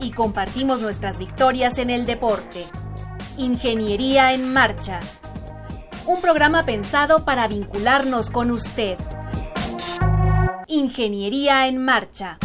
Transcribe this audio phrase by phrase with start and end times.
[0.00, 2.64] y compartimos nuestras victorias en el deporte.
[3.36, 5.00] Ingeniería en Marcha.
[6.06, 8.96] Un programa pensado para vincularnos con usted.
[10.66, 12.38] Ingeniería en Marcha.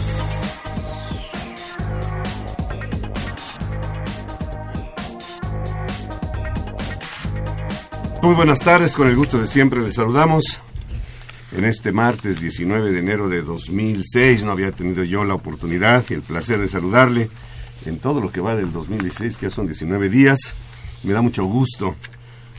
[8.21, 10.61] Muy buenas tardes, con el gusto de siempre les saludamos.
[11.53, 16.13] En este martes 19 de enero de 2006 no había tenido yo la oportunidad y
[16.13, 17.29] el placer de saludarle
[17.85, 20.55] en todo lo que va del 2016, que ya son 19 días.
[21.03, 21.95] Me da mucho gusto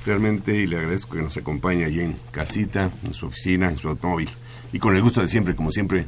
[0.05, 3.89] realmente y le agradezco que nos acompañe allí en casita, en su oficina, en su
[3.89, 4.29] automóvil.
[4.75, 6.07] Y con el gusto de siempre, como siempre,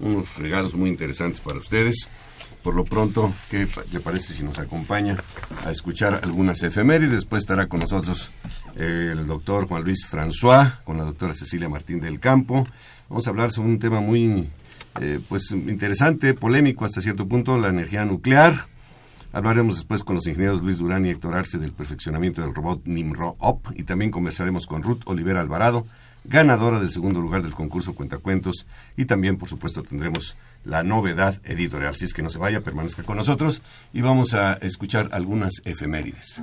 [0.00, 2.08] unos regalos muy interesantes para ustedes.
[2.62, 5.16] Por lo pronto, ¿qué le parece si nos acompaña
[5.64, 7.12] a escuchar algunas efemérides?
[7.12, 8.30] Después estará con nosotros
[8.78, 12.64] el doctor Juan Luis François, con la doctora Cecilia Martín del Campo.
[13.08, 14.48] Vamos a hablar sobre un tema muy
[15.00, 18.66] eh, pues interesante, polémico hasta cierto punto, la energía nuclear.
[19.32, 23.66] Hablaremos después con los ingenieros Luis Durán y Héctor Arce del perfeccionamiento del robot Nimro-Op
[23.74, 25.84] y también conversaremos con Ruth Olivera Alvarado,
[26.24, 31.94] ganadora del segundo lugar del concurso Cuentacuentos y también, por supuesto, tendremos la novedad editorial.
[31.94, 33.62] Si es que no se vaya, permanezca con nosotros
[33.92, 36.42] y vamos a escuchar algunas efemérides.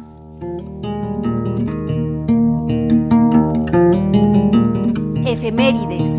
[5.35, 6.09] Efemérides.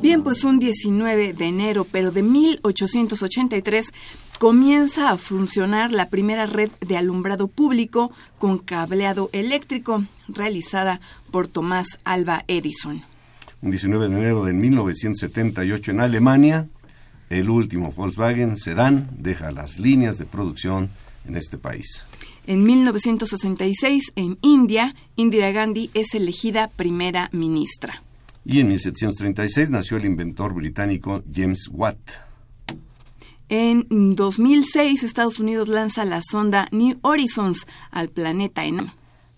[0.00, 3.92] Bien, pues un 19 de enero, pero de 1883,
[4.38, 10.98] comienza a funcionar la primera red de alumbrado público con cableado eléctrico realizada
[11.30, 13.02] por Tomás Alba Edison.
[13.60, 16.68] Un 19 de enero de 1978 en Alemania,
[17.28, 20.88] el último Volkswagen Sedán deja las líneas de producción
[21.26, 22.02] en este país.
[22.46, 28.02] En 1966, en India, Indira Gandhi es elegida primera ministra.
[28.44, 31.98] Y en 1736 nació el inventor británico James Watt.
[33.48, 38.92] En 2006, Estados Unidos lanza la sonda New Horizons al planeta Enam.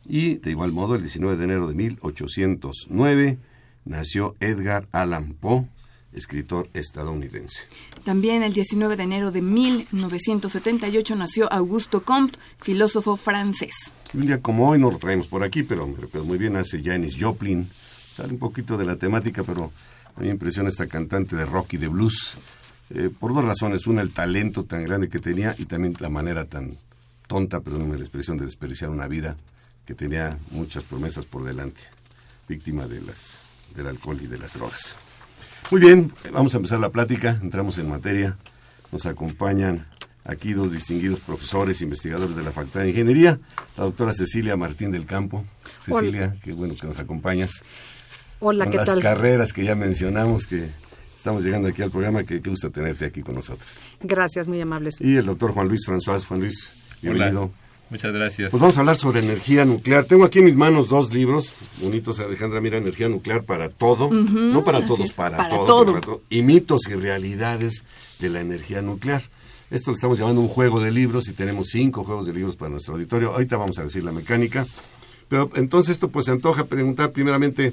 [0.06, 3.38] Y de igual modo, el 19 de enero de 1809
[3.84, 5.66] nació Edgar Allan Poe,
[6.14, 7.66] escritor estadounidense.
[8.04, 13.92] También el 19 de enero de 1978 nació Augusto Comte, filósofo francés.
[14.14, 17.16] Un día como hoy no lo traemos por aquí, pero, pero muy bien hace Janis
[17.20, 17.68] Joplin.
[18.14, 19.72] Sale un poquito de la temática, pero
[20.14, 22.36] a mí me impresiona esta cantante de rock y de blues.
[22.90, 23.86] Eh, por dos razones.
[23.86, 26.78] Una, el talento tan grande que tenía y también la manera tan
[27.26, 29.36] tonta, perdónenme la expresión, de desperdiciar una vida
[29.84, 31.80] que tenía muchas promesas por delante.
[32.48, 33.38] Víctima de las,
[33.74, 34.96] del alcohol y de las drogas.
[35.70, 38.36] Muy bien, vamos a empezar la plática, entramos en materia.
[38.92, 39.86] Nos acompañan
[40.24, 43.38] aquí dos distinguidos profesores, investigadores de la Facultad de Ingeniería,
[43.76, 45.44] la doctora Cecilia Martín del Campo.
[45.84, 46.36] Cecilia, Hola.
[46.42, 47.62] qué bueno que nos acompañas.
[48.40, 49.00] Hola, con ¿qué las tal?
[49.02, 50.68] carreras que ya mencionamos, que
[51.16, 53.68] estamos llegando aquí al programa, que qué gusto tenerte aquí con nosotros.
[54.00, 54.96] Gracias, muy amables.
[55.00, 56.24] Y el doctor Juan Luis François.
[56.24, 56.72] Juan Luis,
[57.02, 57.44] bienvenido.
[57.44, 57.52] Hola,
[57.90, 58.50] muchas gracias.
[58.50, 60.04] Pues vamos a hablar sobre energía nuclear.
[60.04, 62.60] Tengo aquí en mis manos dos libros bonitos, Alejandra.
[62.60, 64.10] Mira, energía nuclear para todo.
[64.10, 65.86] no para todos, para, para todo, todo.
[65.86, 66.22] para todo.
[66.30, 67.84] Y mitos y realidades
[68.18, 69.22] de la energía nuclear.
[69.70, 72.70] Esto lo estamos llamando un juego de libros y tenemos cinco juegos de libros para
[72.70, 73.32] nuestro auditorio.
[73.32, 74.66] Ahorita vamos a decir la mecánica.
[75.28, 77.72] Pero entonces esto pues se antoja preguntar primeramente,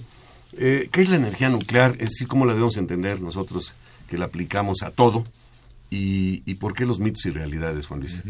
[0.54, 1.92] eh, ¿qué es la energía nuclear?
[2.00, 3.74] Es decir, ¿cómo la debemos entender nosotros
[4.10, 5.26] que la aplicamos a todo?
[5.90, 8.24] ¿Y, y por qué los mitos y realidades, Juan Luis?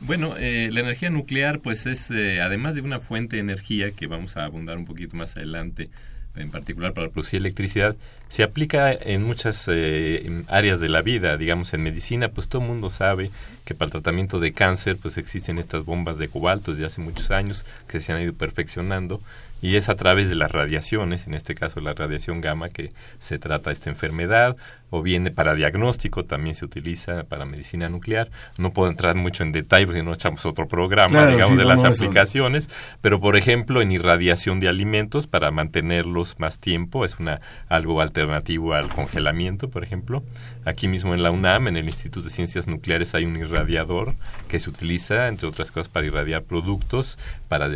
[0.00, 4.06] Bueno, eh, la energía nuclear, pues es, eh, además de una fuente de energía, que
[4.06, 5.90] vamos a abundar un poquito más adelante,
[6.36, 7.96] en particular para producir electricidad,
[8.28, 12.68] se aplica en muchas eh, áreas de la vida, digamos en medicina, pues todo el
[12.68, 13.30] mundo sabe
[13.64, 17.32] que para el tratamiento de cáncer pues existen estas bombas de cobalto desde hace muchos
[17.32, 19.20] años que se han ido perfeccionando
[19.60, 23.38] y es a través de las radiaciones, en este caso la radiación gamma, que se
[23.38, 24.56] trata esta enfermedad,
[24.90, 28.30] o viene para diagnóstico, también se utiliza para medicina nuclear.
[28.58, 32.70] No puedo entrar mucho en detalle porque no echamos otro programa, digamos, de las aplicaciones,
[33.00, 38.74] pero por ejemplo en irradiación de alimentos para mantenerlos más tiempo, es una algo alternativo
[38.74, 40.22] al congelamiento, por ejemplo.
[40.64, 44.14] Aquí mismo en la UNAM, en el Instituto de Ciencias Nucleares, hay un irradiador
[44.48, 47.18] que se utiliza, entre otras cosas, para irradiar productos,
[47.48, 47.70] para,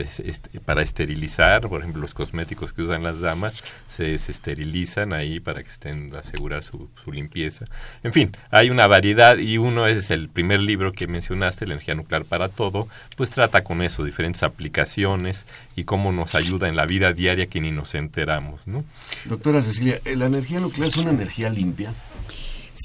[0.64, 5.70] para esterilizar, por ejemplo, los cosméticos que usan las damas, se, esterilizan ahí para que
[5.70, 7.66] estén asegurar su su limpieza.
[8.02, 11.94] En fin, hay una variedad y uno es el primer libro que mencionaste, La energía
[11.94, 15.46] nuclear para todo, pues trata con eso, diferentes aplicaciones
[15.76, 18.84] y cómo nos ayuda en la vida diaria que ni nos enteramos, ¿no?
[19.24, 21.92] Doctora Cecilia, ¿la energía nuclear es una energía limpia?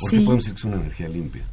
[0.01, 1.43] ¿Por qué podemos decir que es una energía limpia?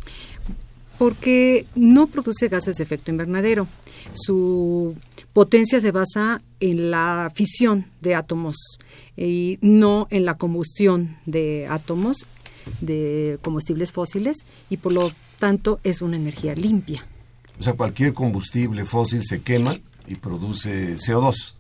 [0.99, 3.67] Porque no produce gases de efecto invernadero.
[4.13, 4.97] Su
[5.33, 8.79] potencia se basa en la fisión de átomos
[9.17, 12.27] y no en la combustión de átomos
[12.81, 17.07] de combustibles fósiles y por lo tanto es una energía limpia.
[17.59, 19.77] O sea, cualquier combustible fósil se quema
[20.07, 21.55] y produce CO2.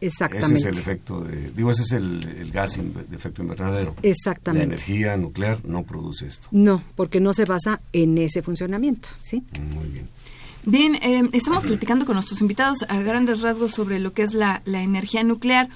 [0.00, 0.56] Exactamente.
[0.56, 3.94] Ese es el efecto de, digo, ese es el, gas de efecto invernadero.
[4.02, 4.66] Exactamente.
[4.66, 6.48] La energía nuclear no produce esto.
[6.50, 9.42] No, porque no se basa en ese funcionamiento, ¿sí?
[9.74, 10.06] Muy bien.
[10.68, 14.62] Bien, eh, estamos platicando con nuestros invitados a grandes rasgos sobre lo que es la,
[14.64, 15.68] la energía nuclear.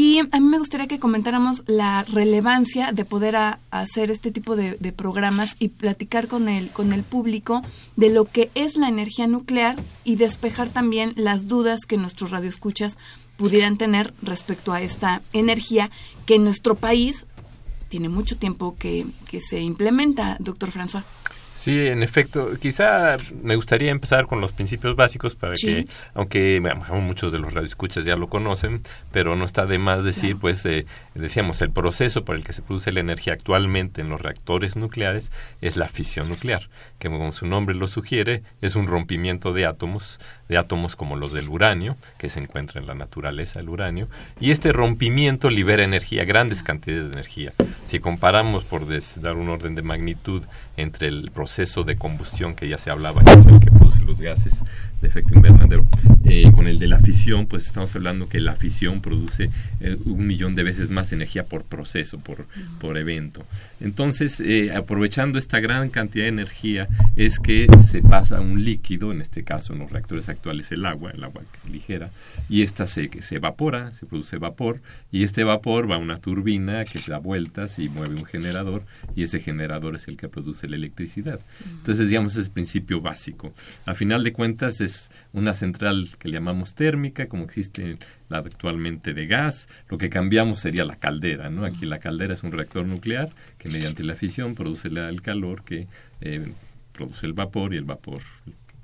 [0.00, 3.34] Y a mí me gustaría que comentáramos la relevancia de poder
[3.72, 7.62] hacer este tipo de, programas y platicar con el, con el público
[7.96, 9.74] de lo que es la energía nuclear
[10.04, 12.96] y despejar también las dudas que nuestros radioescuchas
[13.36, 15.90] pudieran tener respecto a esta energía
[16.26, 17.26] que en nuestro país
[17.88, 21.02] tiene mucho tiempo que, que se implementa, doctor François.
[21.58, 22.52] Sí, en efecto.
[22.60, 26.62] Quizá me gustaría empezar con los principios básicos para que, aunque
[27.00, 30.86] muchos de los radioescuchas ya lo conocen, pero no está de más decir, pues, eh,
[31.16, 35.32] decíamos, el proceso por el que se produce la energía actualmente en los reactores nucleares
[35.60, 36.68] es la fisión nuclear,
[37.00, 41.32] que como su nombre lo sugiere, es un rompimiento de átomos de átomos como los
[41.34, 44.08] del uranio, que se encuentra en la naturaleza el uranio,
[44.40, 47.52] y este rompimiento libera energía, grandes cantidades de energía.
[47.84, 48.86] Si comparamos, por
[49.20, 50.44] dar un orden de magnitud,
[50.78, 51.47] entre el proceso
[51.84, 54.64] de combustión que ya se hablaba, que es el que produce los gases
[55.00, 55.86] de efecto invernadero,
[56.24, 59.50] eh, con el de la fisión, pues estamos hablando que la fisión produce
[59.80, 62.46] eh, un millón de veces más energía por proceso, por,
[62.80, 63.44] por evento.
[63.80, 69.20] Entonces, eh, aprovechando esta gran cantidad de energía, es que se pasa un líquido, en
[69.20, 72.10] este caso en los reactores actuales el agua, el agua ligera,
[72.48, 74.80] y esta se, se evapora, se produce vapor,
[75.12, 78.82] y este vapor va a una turbina que da vueltas y mueve un generador,
[79.14, 81.40] y ese generador es el que produce la electricidad.
[81.64, 83.54] Entonces, digamos, es el principio básico.
[83.86, 87.98] A final de cuentas, es una central que le llamamos térmica, como existe
[88.28, 89.68] la actualmente de gas.
[89.88, 91.64] Lo que cambiamos sería la caldera, ¿no?
[91.64, 95.86] Aquí la caldera es un reactor nuclear que mediante la fisión produce el calor que
[96.20, 96.52] eh,
[96.92, 98.22] produce el vapor y el vapor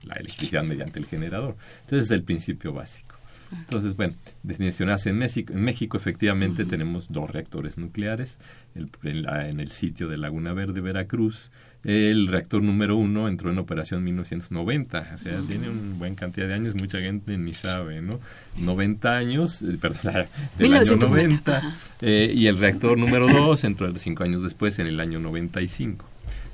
[0.03, 1.57] la electricidad mediante el generador.
[1.81, 3.17] Entonces es el principio básico.
[3.53, 8.39] Entonces, bueno, mencionaste en México, en México efectivamente tenemos dos reactores nucleares,
[8.75, 11.53] el, en, el sitio de Laguna Verde, Veracruz.
[11.85, 16.49] El reactor número uno entró en operación en 1990, o sea, tiene una buena cantidad
[16.49, 18.21] de años, mucha gente ni sabe, ¿no?
[18.57, 20.27] 90 años, eh, perdón,
[20.59, 24.99] del año 90, eh, y el reactor número dos entró cinco años después, en el
[25.01, 26.07] año 95.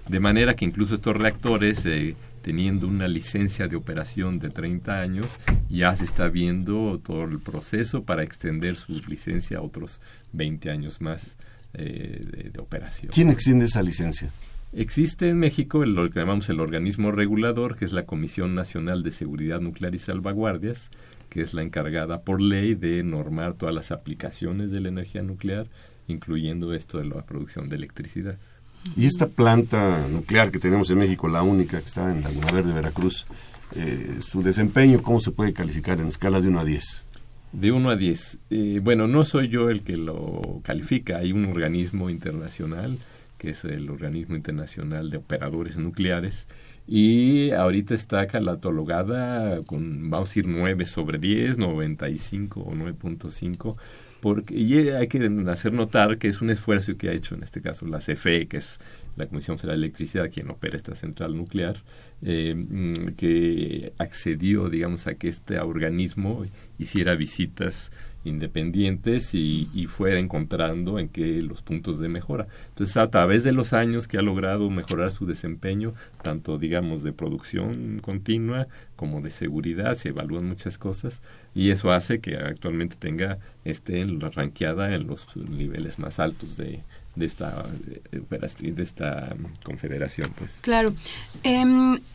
[0.08, 1.86] De manera que incluso estos reactores...
[1.86, 5.36] Eh, teniendo una licencia de operación de 30 años,
[5.68, 10.00] ya se está viendo todo el proceso para extender su licencia a otros
[10.32, 11.36] 20 años más
[11.74, 13.12] eh, de, operación.
[13.12, 14.30] ¿Quién extiende esa licencia?
[14.72, 19.02] Existe en México el, lo que llamamos el organismo regulador, que es la Comisión Nacional
[19.02, 20.90] de Seguridad Nuclear y Salvaguardias,
[21.28, 25.66] que es la encargada por ley de normar todas las aplicaciones de la energía nuclear,
[26.06, 28.38] incluyendo esto de la producción de electricidad.
[28.96, 32.72] Y esta planta nuclear que tenemos en México, la única que está en Laguna Verde,
[32.72, 33.26] Veracruz,
[33.74, 37.04] eh, su desempeño, ¿cómo se puede calificar en escala de 1 a 10?
[37.52, 38.38] De 1 a 10.
[38.50, 42.98] Eh, bueno, no soy yo el que lo califica, hay un organismo internacional,
[43.40, 46.46] que es el Organismo Internacional de Operadores Nucleares,
[46.86, 53.76] y ahorita está catalogada con, vamos a decir, 9 sobre 10, 95 o 9.5
[54.20, 57.62] porque y hay que hacer notar que es un esfuerzo que ha hecho en este
[57.62, 58.78] caso la CFE, que es
[59.16, 61.82] la Comisión Federal de Electricidad, quien opera esta central nuclear,
[62.22, 62.54] eh,
[63.16, 66.44] que accedió, digamos, a que este organismo
[66.78, 67.90] hiciera visitas
[68.24, 72.46] independientes y, fuera encontrando en qué los puntos de mejora.
[72.68, 77.12] Entonces, a través de los años que ha logrado mejorar su desempeño, tanto, digamos, de
[77.12, 81.22] producción continua como de seguridad, se evalúan muchas cosas
[81.54, 86.56] y eso hace que actualmente tenga, esté en la ranqueada en los niveles más altos
[86.56, 86.82] de,
[87.16, 87.66] de esta
[88.12, 90.58] de esta confederación pues.
[90.60, 90.94] Claro.
[91.42, 91.64] Eh,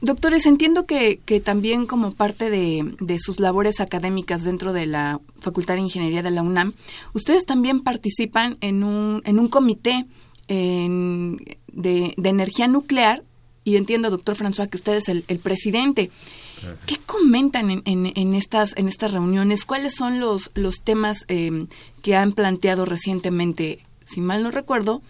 [0.01, 5.19] doctores entiendo que, que también como parte de, de, sus labores académicas dentro de la
[5.39, 6.73] facultad de ingeniería de la UNAM
[7.13, 10.05] ustedes también participan en un en un comité
[10.47, 13.23] de, de, energía nuclear
[13.63, 16.11] y entiendo doctor François que usted es el, el presidente.
[16.85, 19.65] ¿Qué comentan en, en, en, estas, en estas reuniones?
[19.65, 21.67] ¿Cuáles son los, los temas eh,
[22.01, 25.01] que han planteado recientemente si mal no recuerdo,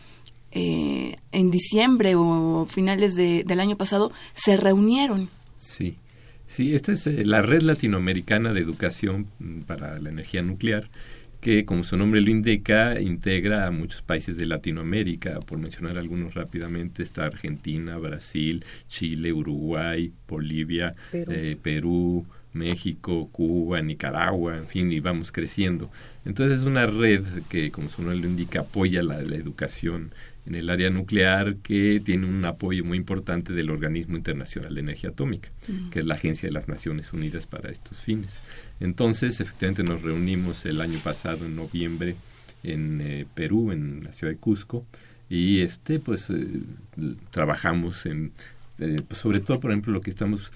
[0.51, 5.29] eh, en diciembre o finales del año pasado, se reunieron.
[5.57, 5.97] Sí,
[6.47, 10.89] sí, esta es eh, la Red Latinoamericana de Educación mm, para la Energía Nuclear,
[11.41, 16.33] que como su nombre lo indica, integra a muchos países de Latinoamérica, por mencionar algunos
[16.33, 20.95] rápidamente, está Argentina, Brasil, Chile, Uruguay, Bolivia,
[21.61, 25.91] Perú eh, México, Cuba, Nicaragua, en fin, y vamos creciendo.
[26.25, 30.11] Entonces es una red que, como su nombre lo indica, apoya la, educación
[30.47, 35.11] en el área nuclear que tiene un apoyo muy importante del Organismo Internacional de Energía
[35.11, 35.49] Atómica,
[35.91, 38.39] que es la agencia de las Naciones Unidas para estos fines.
[38.79, 42.15] Entonces, efectivamente, nos reunimos el año pasado, en noviembre,
[42.63, 44.85] en eh, Perú, en la ciudad de Cusco,
[45.29, 46.47] y este, pues, eh,
[47.31, 48.31] trabajamos en
[48.77, 50.51] eh, pues sobre todo, por ejemplo, lo que estamos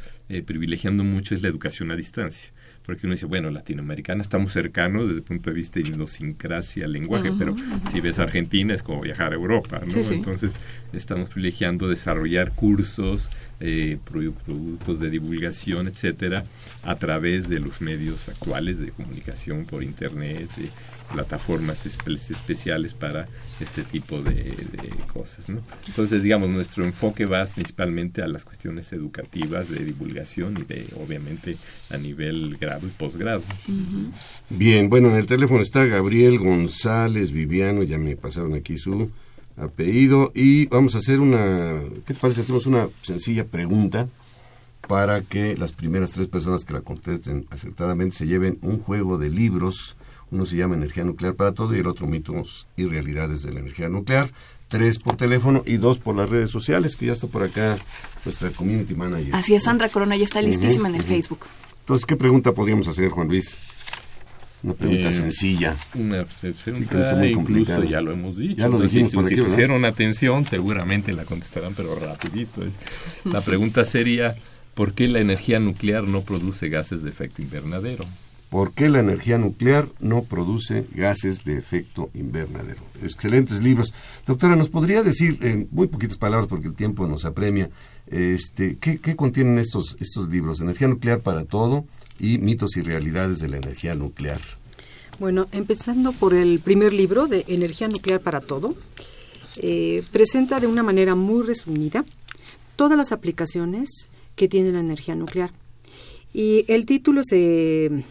[0.46, 2.52] privilegiando mucho es la educación a distancia.
[2.90, 7.32] Porque uno dice, bueno, latinoamericana estamos cercanos desde el punto de vista de idiosincrasia, lenguaje,
[7.38, 7.56] pero
[7.92, 9.96] si ves Argentina es como viajar a Europa, ¿no?
[9.96, 10.56] Entonces,
[10.92, 13.30] estamos privilegiando desarrollar cursos,
[13.60, 16.46] eh, productos de divulgación, etcétera,
[16.82, 20.50] a través de los medios actuales de comunicación por Internet,
[21.12, 23.28] plataformas especiales para
[23.60, 24.54] este tipo de,
[25.12, 25.50] cosas.
[25.50, 25.62] ¿no?
[25.88, 31.58] Entonces, digamos, nuestro enfoque va principalmente a las cuestiones educativas, de divulgación y de, obviamente,
[31.90, 33.44] a nivel grado y posgrado.
[34.50, 39.12] Bien, bueno, en el teléfono está Gabriel González Viviano, ya me pasaron aquí su
[39.58, 42.42] apellido, y vamos a hacer una, ¿qué te parece?
[42.42, 44.08] Hacemos una sencilla pregunta
[44.88, 49.30] para que las primeras tres personas que la contesten acertadamente se lleven un juego de
[49.30, 49.98] libros
[50.32, 53.60] uno se llama Energía Nuclear para Todo y el otro Mitos y Realidades de la
[53.60, 54.32] Energía Nuclear.
[54.68, 57.78] Tres por teléfono y dos por las redes sociales, que ya está por acá
[58.24, 59.34] nuestra community manager.
[59.34, 61.48] Así es, Sandra Corona ya está listísima en el Facebook.
[61.80, 63.58] Entonces, ¿qué pregunta podríamos hacer, Juan Luis?
[64.62, 65.76] Una pregunta eh, sencilla.
[65.96, 68.58] Una pregunta incluso ya lo hemos dicho.
[68.58, 72.62] Ya lo dijimos por si, pusieron atención, seguramente la contestarán, pero rapidito.
[73.24, 74.36] La pregunta sería,
[74.76, 78.04] ¿por qué la energía nuclear no produce gases de efecto invernadero?
[78.50, 82.82] ¿Por qué la energía nuclear no produce gases de efecto invernadero?
[83.04, 83.94] Excelentes libros.
[84.26, 87.70] Doctora, ¿nos podría decir en muy poquitas palabras, porque el tiempo nos apremia,
[88.08, 90.62] este, ¿qué, contienen estos, estos libros?
[90.62, 91.86] Energía nuclear para todo
[92.20, 94.42] y mitos y realidades de la energía nuclear.
[95.20, 98.74] Bueno, empezando por el primer libro de Energía nuclear para todo,
[99.58, 102.04] eh, presenta de una manera muy resumida
[102.76, 105.52] todas las aplicaciones que tiene la energía nuclear.
[106.34, 108.04] Y el título se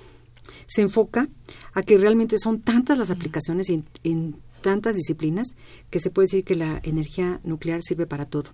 [0.69, 1.29] se enfoca
[1.73, 5.57] a que realmente son tantas las aplicaciones en, tantas disciplinas
[5.89, 8.51] que se puede decir que la energía nuclear sirve para todo.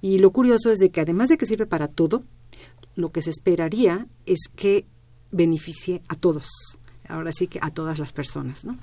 [0.00, 2.22] Y lo curioso es de que además de que sirve para todo,
[2.94, 4.86] lo que se esperaría es que
[5.32, 6.46] beneficie a todos,
[7.08, 8.78] ahora sí que a todas las personas, ¿no?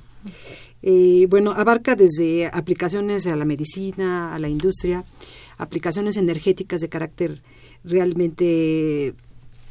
[0.81, 5.05] Eh, bueno, abarca desde aplicaciones a la medicina, a la industria,
[5.57, 7.41] aplicaciones energéticas de carácter
[7.83, 9.15] realmente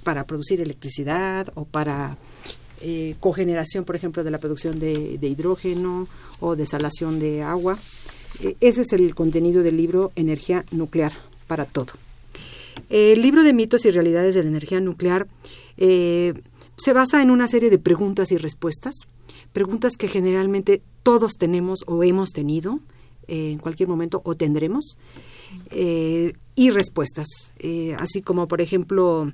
[0.02, 2.16] para producir electricidad o para
[2.82, 6.08] eh, cogeneración, por ejemplo, de la producción de, hidrógeno
[6.40, 7.78] o desalación de agua.
[8.42, 11.12] Eh, ese es el contenido del libro Energía Nuclear
[11.46, 11.92] para Todo.
[12.88, 15.26] El libro de mitos y realidades de la energía nuclear
[15.76, 16.32] eh,
[16.76, 18.94] se basa en una serie de preguntas y respuestas,
[19.52, 22.80] preguntas que generalmente todos tenemos o hemos tenido
[23.28, 24.96] en cualquier momento o tendremos,
[25.70, 27.54] y respuestas,
[27.96, 29.32] así como por ejemplo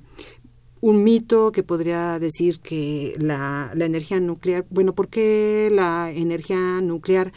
[0.81, 6.81] un mito que podría decir que la, la energía nuclear, bueno, ¿por qué la energía
[6.81, 7.33] nuclear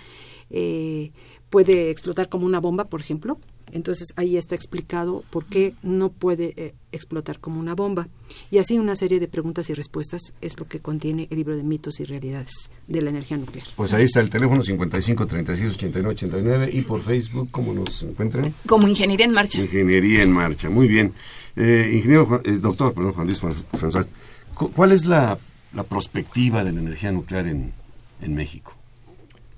[0.51, 1.13] eh,
[1.49, 3.39] puede explotar como una bomba, por ejemplo?
[3.73, 8.09] Entonces ahí está explicado por qué no puede eh, explotar como una bomba.
[8.51, 11.63] Y así una serie de preguntas y respuestas es lo que contiene el libro de
[11.63, 13.67] mitos y realidades de la energía nuclear.
[13.77, 18.53] Pues ahí está el teléfono 55 36 89 89 y por Facebook, ¿cómo nos encuentran?
[18.67, 19.61] Como Ingeniería en Marcha.
[19.61, 21.13] Ingeniería en Marcha, muy bien.
[21.57, 24.07] Eh, ingeniero, eh, doctor, perdón, Juan Luis François,
[24.55, 25.39] ¿cuál es la,
[25.73, 27.73] la, perspectiva de la energía nuclear en,
[28.21, 28.75] en México?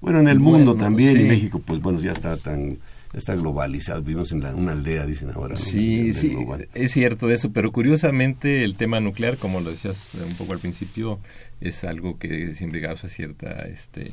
[0.00, 2.78] Bueno, en el mundo también, y México, pues bueno, ya está tan
[3.12, 5.57] está globalizado, vivimos en una aldea, dicen ahora.
[5.57, 6.37] Sí, sí,
[6.75, 11.19] es cierto eso, pero curiosamente el tema nuclear, como lo decías un poco al principio,
[11.61, 14.11] es algo que siempre causa cierta, este,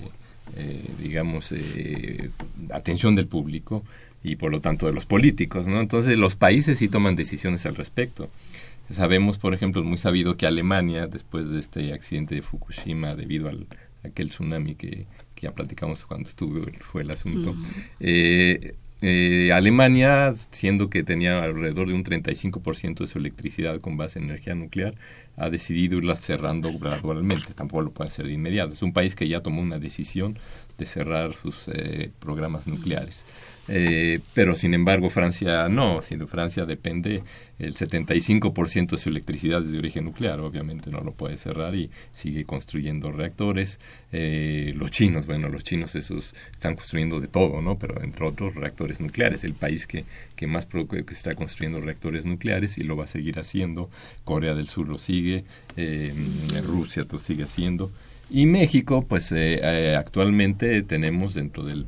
[0.56, 2.30] eh, digamos, eh,
[2.72, 3.84] atención del público
[4.24, 5.80] y por lo tanto de los políticos, ¿no?
[5.80, 8.30] Entonces los países sí toman decisiones al respecto.
[8.92, 13.48] Sabemos, por ejemplo, es muy sabido que Alemania, después de este accidente de Fukushima, debido
[13.48, 13.68] al
[14.04, 15.06] aquel tsunami que,
[15.42, 17.56] ya platicamos cuando estuvo fue el asunto,
[18.00, 24.20] eh, eh, Alemania, siendo que tenía alrededor de un 35% de su electricidad con base
[24.20, 24.96] en energía nuclear,
[25.38, 28.74] ha decidido irla cerrando gradualmente, tampoco lo puede hacer de inmediato.
[28.74, 30.38] Es un país que ya tomó una decisión
[30.78, 33.26] de cerrar sus eh, programas nucleares.
[33.72, 37.22] Eh, pero sin embargo Francia no, siendo Francia depende
[37.60, 41.92] el 75% de su electricidad es de origen nuclear, obviamente no lo puede cerrar y
[42.14, 43.80] sigue construyendo reactores.
[44.12, 47.78] Eh, los chinos, bueno, los chinos esos están construyendo de todo, ¿no?
[47.78, 52.78] Pero entre otros reactores nucleares, el país que, que más que está construyendo reactores nucleares
[52.78, 53.90] y lo va a seguir haciendo.
[54.24, 55.44] Corea del Sur lo sigue,
[55.76, 56.14] eh,
[56.66, 57.92] Rusia lo sigue haciendo.
[58.32, 59.34] Y México, pues
[59.98, 61.86] actualmente tenemos dentro del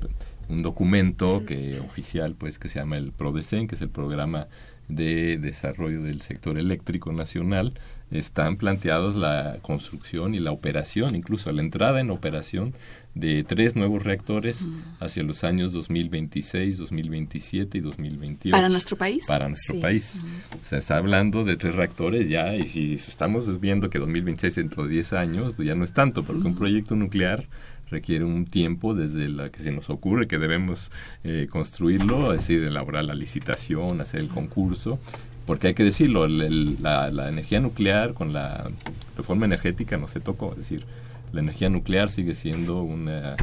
[0.51, 4.47] un documento que oficial pues que se llama el PRODECEN, que es el programa
[4.87, 7.73] de desarrollo del sector eléctrico nacional,
[8.11, 12.73] están planteados la construcción y la operación, incluso la entrada en operación
[13.15, 14.81] de tres nuevos reactores mm.
[14.99, 18.55] hacia los años 2026, 2027 y 2028.
[18.55, 19.25] ¿Para nuestro país?
[19.27, 20.19] Para nuestro país.
[20.61, 24.89] Se está hablando de tres reactores ya, y si estamos viendo que 2026 dentro de
[24.89, 27.47] 10 años, pues ya no es tanto, porque un proyecto nuclear
[27.91, 30.91] requiere un tiempo desde la que se nos ocurre que debemos
[31.23, 34.99] eh, construirlo, es decir, elaborar la licitación, hacer el concurso,
[35.45, 38.71] porque hay que decirlo, la, la, energía nuclear con la
[39.17, 40.85] reforma energética no se tocó, es decir,
[41.33, 43.35] la energía nuclear sigue siendo una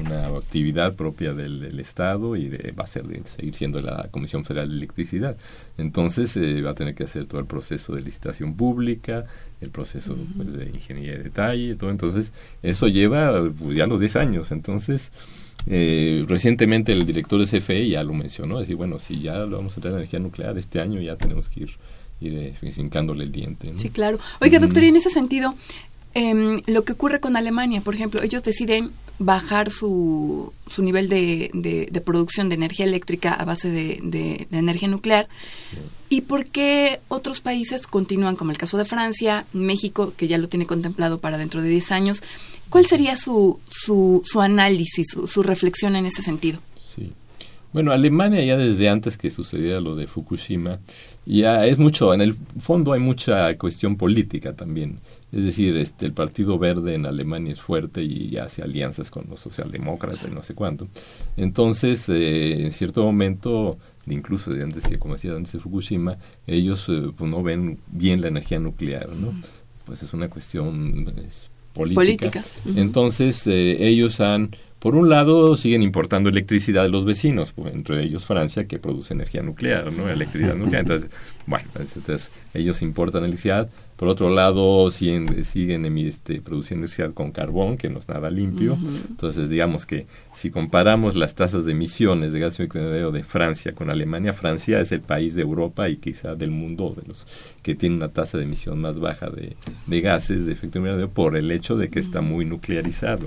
[0.00, 4.68] una actividad propia del, Estado y de, va a ser seguir siendo la Comisión Federal
[4.68, 5.36] de Electricidad.
[5.78, 9.24] Entonces eh, va a tener que hacer todo el proceso de licitación pública,
[9.60, 11.90] el proceso pues, de ingeniería de detalle, todo.
[11.90, 12.32] Entonces
[12.62, 14.52] eso lleva pues, ya los 10 años.
[14.52, 15.12] Entonces
[15.66, 19.76] eh, recientemente el director de CFE ya lo mencionó, decir, bueno, si ya lo vamos
[19.76, 21.70] a traer energía nuclear este año, ya tenemos que ir
[22.20, 23.72] ir eh, hincándole el diente.
[23.76, 24.18] Sí, claro.
[24.40, 25.54] Oiga, doctor, y en ese sentido,
[26.14, 31.50] eh, lo que ocurre con Alemania, por ejemplo, ellos deciden bajar su, su nivel de,
[31.52, 35.28] de, producción de energía eléctrica a base de, de energía nuclear.
[36.08, 40.48] ¿Y por qué otros países continúan, como el caso de Francia, México, que ya lo
[40.48, 42.22] tiene contemplado para dentro de 10 años?
[42.68, 46.60] ¿Cuál sería su, su, su análisis, su, su reflexión en ese sentido?
[46.84, 47.12] Sí.
[47.72, 50.78] Bueno, Alemania ya desde antes que sucediera lo de Fukushima,
[51.26, 55.00] ya es mucho, en el fondo hay mucha cuestión política también.
[55.36, 59.38] Es decir, este, el Partido Verde en Alemania es fuerte y hace alianzas con los
[59.38, 60.88] socialdemócratas y no sé cuánto.
[61.36, 67.12] Entonces, eh, en cierto momento, incluso de antes, como decía antes de Fukushima, ellos eh,
[67.14, 69.38] pues, no ven bien la energía nuclear, ¿no?
[69.84, 71.12] Pues es una cuestión
[71.74, 72.42] política.
[72.74, 78.02] Entonces, eh, ellos han por un lado, siguen importando electricidad de los vecinos, pues, entre
[78.02, 80.08] ellos Francia, que produce energía nuclear, ¿no?
[80.08, 80.82] Electricidad nuclear.
[80.82, 81.10] Entonces,
[81.46, 83.70] bueno, entonces ellos importan electricidad.
[83.96, 88.76] Por otro lado, siguen, siguen este, produciendo electricidad con carbón, que no es nada limpio.
[89.08, 93.88] Entonces, digamos que si comparamos las tasas de emisiones de gas invernadero de Francia con
[93.88, 97.26] Alemania, Francia es el país de Europa y quizá del mundo de los
[97.62, 101.34] que tiene una tasa de emisión más baja de, de gases de efecto invernadero por
[101.34, 103.26] el hecho de que está muy nuclearizado.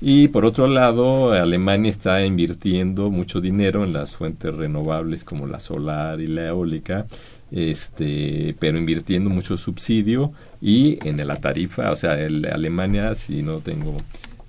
[0.00, 5.60] Y por otro lado, Alemania está invirtiendo mucho dinero en las fuentes renovables como la
[5.60, 7.06] solar y la eólica,
[7.50, 13.58] este, pero invirtiendo mucho subsidio y en la tarifa, o sea, el, Alemania, si no
[13.58, 13.94] tengo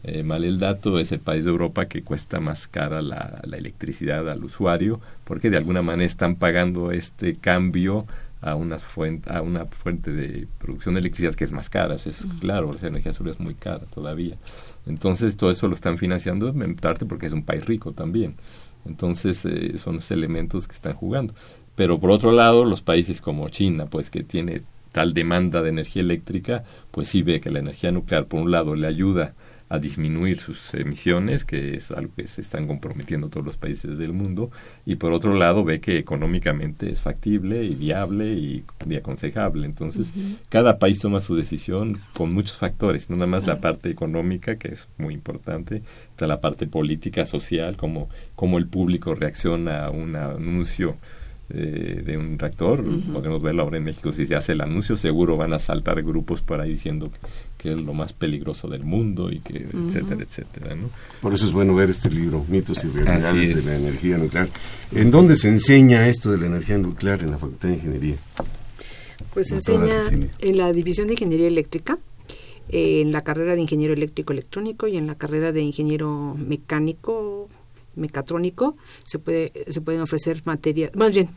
[0.04, 3.58] eh, mal el dato, es el país de Europa que cuesta más cara la, la
[3.58, 8.06] electricidad al usuario, porque de alguna manera están pagando este cambio
[8.42, 12.26] a una fuente, a una fuente de producción de electricidad que es más cara, es
[12.40, 14.38] claro, la energía solar es muy cara todavía.
[14.86, 18.36] Entonces todo eso lo están financiando en parte porque es un país rico también.
[18.86, 21.34] Entonces eh, son los elementos que están jugando.
[21.76, 26.02] Pero por otro lado, los países como China, pues que tiene tal demanda de energía
[26.02, 29.34] eléctrica, pues sí ve que la energía nuclear, por un lado, le ayuda
[29.72, 34.12] a disminuir sus emisiones, que es algo que se están comprometiendo todos los países del
[34.12, 34.52] mundo,
[34.86, 38.66] y por otro lado ve que económicamente es factible y viable y,
[38.98, 39.66] aconsejable.
[39.66, 40.12] Entonces,
[40.50, 44.68] cada país toma su decisión con muchos factores, no nada más la parte económica, que
[44.68, 50.18] es muy importante, está la parte política, social, como, como el público reacciona a un
[50.18, 50.98] anuncio
[51.54, 52.84] eh, de un reactor.
[53.12, 54.12] Podemos verlo ahora en México.
[54.12, 57.12] Si se hace el anuncio, seguro van a saltar grupos por ahí diciendo
[57.58, 60.76] que es lo más peligroso del mundo y que, etcétera, etcétera.
[60.76, 60.90] ¿no?
[61.22, 64.48] Por eso es bueno ver este libro, Mitos y Realidades de la Energía Nuclear.
[64.94, 68.16] ¿En dónde se enseña esto de la energía nuclear en la Facultad de Ingeniería?
[69.34, 70.02] Pues se enseña
[70.40, 72.00] en la División de Ingeniería Eléctrica
[72.70, 77.50] en la carrera de ingeniero eléctrico electrónico y en la carrera de ingeniero mecánico
[77.96, 78.76] mecatrónico
[79.06, 81.30] se puede se pueden ofrecer materias más bien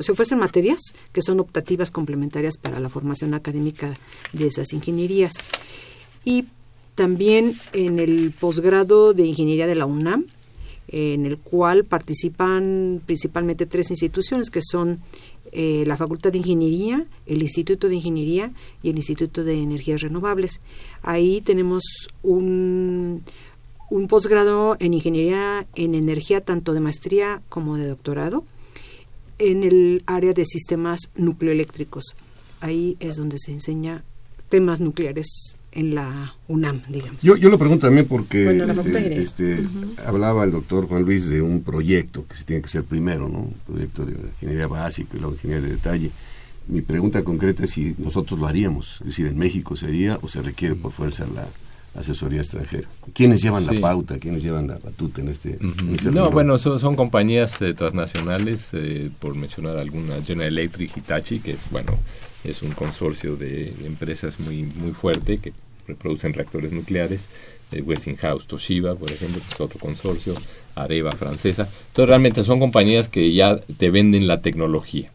[0.00, 0.80] se ofrecen materias
[1.12, 3.96] que son optativas complementarias para la formación académica
[4.32, 5.32] de esas ingenierías
[6.24, 6.46] y
[6.94, 10.26] también en el posgrado de ingeniería de la UNAM
[10.88, 14.98] en el cual participan principalmente tres instituciones que son
[15.52, 18.52] eh, la Facultad de Ingeniería, el Instituto de Ingeniería
[18.82, 20.60] y el Instituto de Energías Renovables.
[21.02, 21.82] Ahí tenemos
[22.22, 23.22] un,
[23.90, 28.44] un posgrado en ingeniería en energía, tanto de maestría como de doctorado,
[29.38, 32.14] en el área de sistemas nucleoeléctricos.
[32.60, 34.04] Ahí es donde se enseña
[34.48, 37.20] temas nucleares en la UNAM, digamos.
[37.20, 39.64] Yo, yo lo pregunto también porque eh, este,
[40.04, 43.38] hablaba el doctor Juan Luis de un proyecto que se tiene que hacer primero, ¿no?
[43.38, 46.10] Un proyecto de ingeniería básica y luego ingeniería de detalle.
[46.68, 50.42] Mi pregunta concreta es si nosotros lo haríamos, es decir, en México sería o se
[50.42, 51.48] requiere por fuerza la,
[51.94, 52.88] asesoría extranjera.
[53.12, 54.18] ¿Quiénes llevan la pauta?
[54.18, 55.58] ¿Quiénes llevan la batuta en este?
[55.94, 61.52] este no, bueno, son, compañías eh, transnacionales, eh, por mencionar alguna, General Electric, Hitachi, que
[61.52, 61.92] es, bueno,
[62.44, 65.52] es un consorcio de empresas muy, muy fuerte que
[65.94, 67.28] producen reactores nucleares.
[67.72, 70.34] Eh, Westinghouse, Toshiba, por ejemplo, que es otro consorcio,
[70.74, 71.68] Areva, francesa.
[71.88, 75.10] Entonces, realmente son compañías que ya te venden la tecnología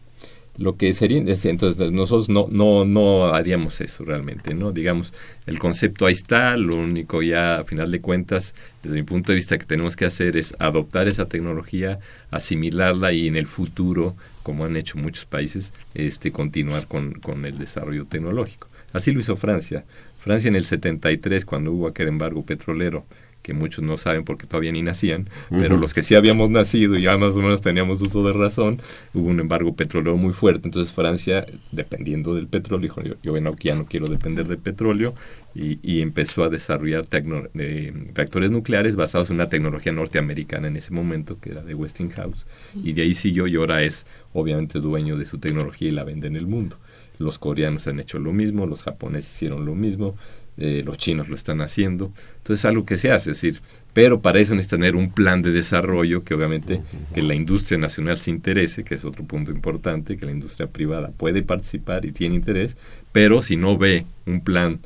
[0.58, 5.12] lo que sería entonces nosotros no no no haríamos eso realmente no digamos
[5.46, 9.36] el concepto ahí está lo único ya a final de cuentas desde mi punto de
[9.36, 11.98] vista que tenemos que hacer es adoptar esa tecnología
[12.30, 17.58] asimilarla y en el futuro como han hecho muchos países este continuar con, con el
[17.58, 18.68] desarrollo tecnológico.
[18.92, 19.84] Así lo hizo Francia.
[20.20, 23.06] Francia en el 73 cuando hubo aquel embargo petrolero
[23.46, 27.02] que muchos no saben porque todavía ni nacían, pero los que sí habíamos nacido y
[27.02, 28.80] ya más o menos teníamos uso de razón,
[29.14, 33.76] hubo un embargo petrolero muy fuerte, entonces Francia, dependiendo del petróleo, dijo, yo, yo ya
[33.76, 35.14] no quiero depender del petróleo,
[35.54, 37.06] y, empezó a desarrollar
[37.54, 42.46] eh, reactores nucleares basados en una tecnología norteamericana en ese momento, que era de Westinghouse,
[42.74, 46.26] y de ahí siguió y ahora es obviamente dueño de su tecnología y la vende
[46.26, 46.78] en el mundo.
[47.18, 50.16] Los coreanos han hecho lo mismo, los japoneses hicieron lo mismo,
[50.58, 52.12] eh, los chinos lo están haciendo.
[52.38, 53.60] Entonces es algo que se hace, es decir,
[53.92, 56.82] pero para eso necesita tener un plan de desarrollo que obviamente
[57.14, 61.10] que la industria nacional se interese, que es otro punto importante, que la industria privada
[61.16, 62.76] puede participar y tiene interés,
[63.12, 64.80] pero si no ve un plan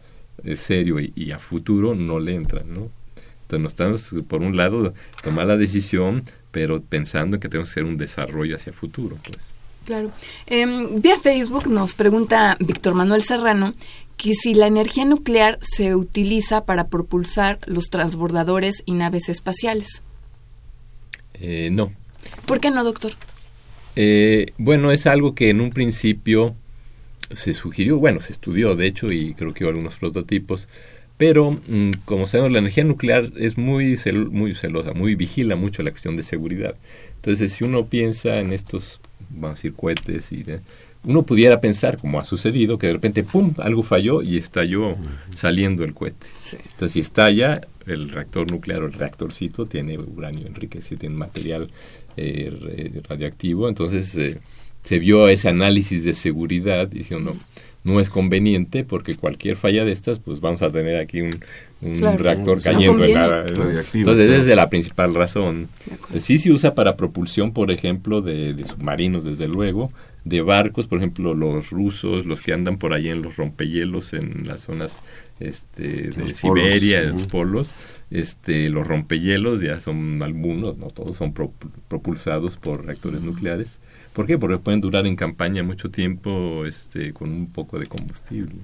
[0.44, 2.88] eh, serio y, a futuro, no le entran, ¿no?
[3.42, 7.84] Entonces nos estamos, por un lado, tomar la decisión, pero pensando que tenemos que hacer
[7.84, 9.38] un desarrollo hacia futuro, pues.
[9.84, 10.12] Claro.
[10.46, 13.74] Em, vía Facebook nos pregunta Víctor Manuel Serrano
[14.20, 20.02] que si la energía nuclear se utiliza para propulsar los transbordadores y naves espaciales.
[21.34, 21.90] Eh, no.
[22.44, 23.12] ¿Por qué no, doctor?
[23.96, 26.54] Eh, bueno, es algo que en un principio
[27.32, 30.68] se sugirió, bueno, se estudió de hecho y creo que hubo algunos prototipos,
[31.16, 33.98] pero mm, como sabemos la energía nuclear es muy,
[34.30, 36.74] muy celosa, muy vigila mucho la cuestión de seguridad.
[37.16, 40.60] Entonces, si uno piensa en estos, vamos a decir, cohetes y de,
[41.04, 44.96] uno pudiera pensar, como ha sucedido, que de repente, ¡pum!, algo falló y estalló
[45.34, 46.26] saliendo el cohete.
[46.52, 51.70] Entonces, si estalla, el reactor nuclear o el reactorcito tiene uranio enriquecido, tiene material
[52.16, 53.68] eh, radioactivo.
[53.68, 54.40] Entonces, eh,
[54.82, 57.36] se vio ese análisis de seguridad y dijeron, no,
[57.82, 61.40] no es conveniente porque cualquier falla de estas, pues vamos a tener aquí un,
[62.18, 63.46] reactor cayendo en la,
[63.94, 65.68] Entonces, esa es la principal razón.
[66.18, 69.90] Sí se usa para propulsión, por ejemplo, de, de submarinos, desde luego,
[70.24, 74.46] de barcos, por ejemplo, los rusos, los que andan por ahí en los rompehielos en
[74.46, 75.02] las zonas
[75.38, 77.74] este, de Siberia, en los polos,
[78.10, 81.32] este, los rompehielos ya son algunos, no todos son
[81.88, 83.80] propulsados por reactores nucleares.
[84.12, 84.38] ¿Por qué?
[84.38, 88.54] Porque pueden durar en campaña mucho tiempo este, con un poco de combustible.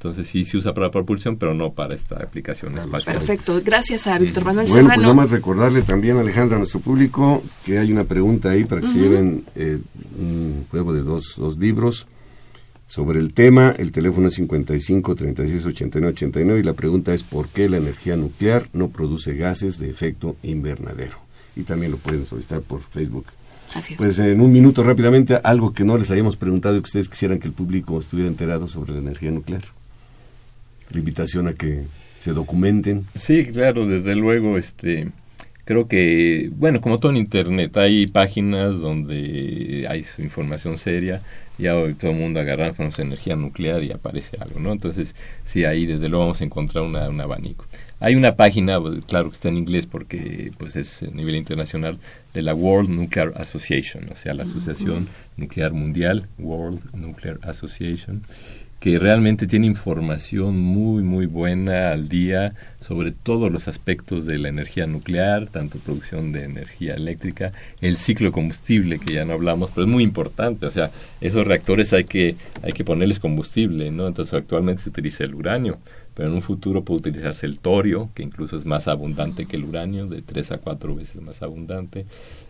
[0.00, 3.18] Entonces sí se usa para propulsión, pero no para esta aplicación espacial.
[3.18, 7.42] Perfecto, gracias a Víctor Manuel Bueno, pues nada más recordarle también, Alejandra, a nuestro público,
[7.66, 9.78] que hay una pregunta ahí para que se lleven eh,
[10.18, 12.06] un juego de dos, dos libros.
[12.86, 13.74] sobre el tema.
[13.76, 18.16] El teléfono es 55 36 89 89 y la pregunta es ¿por qué la energía
[18.16, 21.18] nuclear no produce gases de efecto invernadero?
[21.54, 23.26] Y también lo pueden solicitar por Facebook.
[23.74, 24.00] Así es.
[24.00, 27.38] Pues en un minuto rápidamente, algo que no les habíamos preguntado y que ustedes quisieran
[27.38, 29.62] que el público estuviera enterado sobre la energía nuclear.
[30.90, 31.84] La invitación a que
[32.18, 33.06] se documenten.
[33.14, 35.08] Sí, claro, desde luego, este,
[35.64, 41.22] creo que, bueno, como todo en Internet, hay páginas donde hay su información seria,
[41.58, 44.72] ya hoy todo el mundo agarra con energía nuclear y aparece algo, ¿no?
[44.72, 47.66] Entonces, sí, ahí desde luego vamos a encontrar una, un abanico.
[48.00, 51.98] Hay una página, pues, claro que está en inglés porque pues es a nivel internacional,
[52.32, 58.22] de la World Nuclear Association, o sea, la Asociación Nuclear Mundial, World Nuclear Association,
[58.80, 64.48] que realmente tiene información muy, muy buena al día sobre todos los aspectos de la
[64.48, 69.70] energía nuclear, tanto producción de energía eléctrica, el ciclo de combustible, que ya no hablamos,
[69.74, 70.90] pero es muy importante, o sea,
[71.20, 74.08] esos reactores hay que, hay que ponerles combustible, ¿no?
[74.08, 75.78] Entonces actualmente se utiliza el uranio,
[76.14, 79.64] pero en un futuro puede utilizarse el torio, que incluso es más abundante que el
[79.64, 82.06] uranio, de tres a cuatro veces más abundante.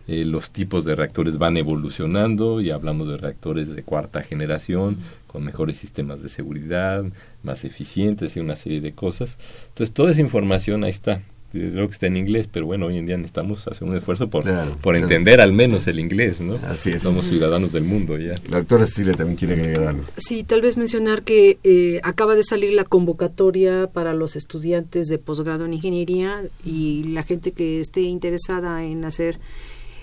[0.07, 4.97] Eh, los tipos de reactores van evolucionando y hablamos de reactores de cuarta generación,
[5.27, 7.05] con mejores sistemas de seguridad,
[7.43, 9.37] más eficientes y una serie de cosas.
[9.69, 11.21] Entonces, toda esa información ahí está.
[11.51, 14.43] Creo que está en inglés, pero bueno, hoy en día necesitamos hacer un esfuerzo por,
[14.43, 14.99] Claro, por claro.
[14.99, 16.55] entender al menos el inglés, ¿no?
[16.55, 17.03] Así es.
[17.03, 18.35] Somos ciudadanos del mundo ya.
[18.49, 20.03] La doctora Cecilia también quiere agregar algo.
[20.15, 25.17] Sí, tal vez mencionar que eh, acaba de salir la convocatoria para los estudiantes de
[25.17, 29.37] posgrado en ingeniería y la gente que esté interesada en hacer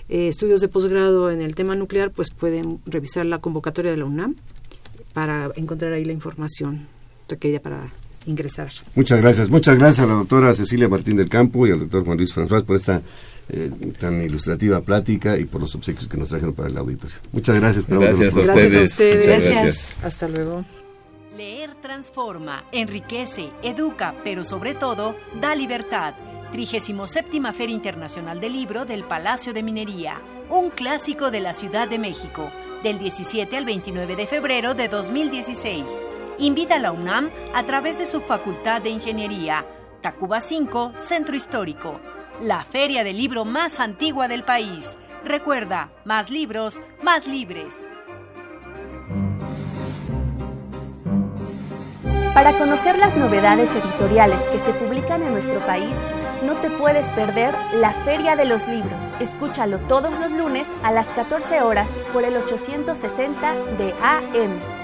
[0.07, 4.05] eh, estudios de posgrado en el tema nuclear, pues pueden revisar la convocatoria de la
[4.05, 4.35] UNAM
[5.13, 6.87] para encontrar ahí la información
[7.27, 7.89] requerida para
[8.25, 8.71] ingresar.
[8.95, 9.49] Muchas gracias.
[9.49, 12.63] Muchas gracias a la doctora Cecilia Martín del Campo y al doctor Juan Luis François
[12.63, 13.01] por esta
[13.49, 17.17] eh, tan ilustrativa plática y por los obsequios que nos trajeron para el auditorio.
[17.31, 17.85] Muchas gracias.
[17.87, 19.25] pero Gracias a Gracias a ustedes.
[19.25, 19.97] Gracias.
[20.03, 20.65] Hasta luego.
[21.35, 26.13] Leer transforma, enriquece, educa, pero sobre todo da libertad.
[26.51, 31.99] 37 Feria Internacional del Libro del Palacio de Minería, un clásico de la Ciudad de
[31.99, 32.51] México,
[32.83, 35.85] del 17 al 29 de febrero de 2016.
[36.39, 39.65] Invita a la UNAM a través de su Facultad de Ingeniería,
[40.01, 41.99] Tacuba 5, Centro Histórico,
[42.41, 44.97] la feria del libro más antigua del país.
[45.25, 47.75] Recuerda, más libros, más libres.
[52.33, 55.93] Para conocer las novedades editoriales que se publican en nuestro país,
[56.45, 59.11] no te puedes perder la Feria de los Libros.
[59.19, 64.78] Escúchalo todos los lunes a las 14 horas por el 860 de AM.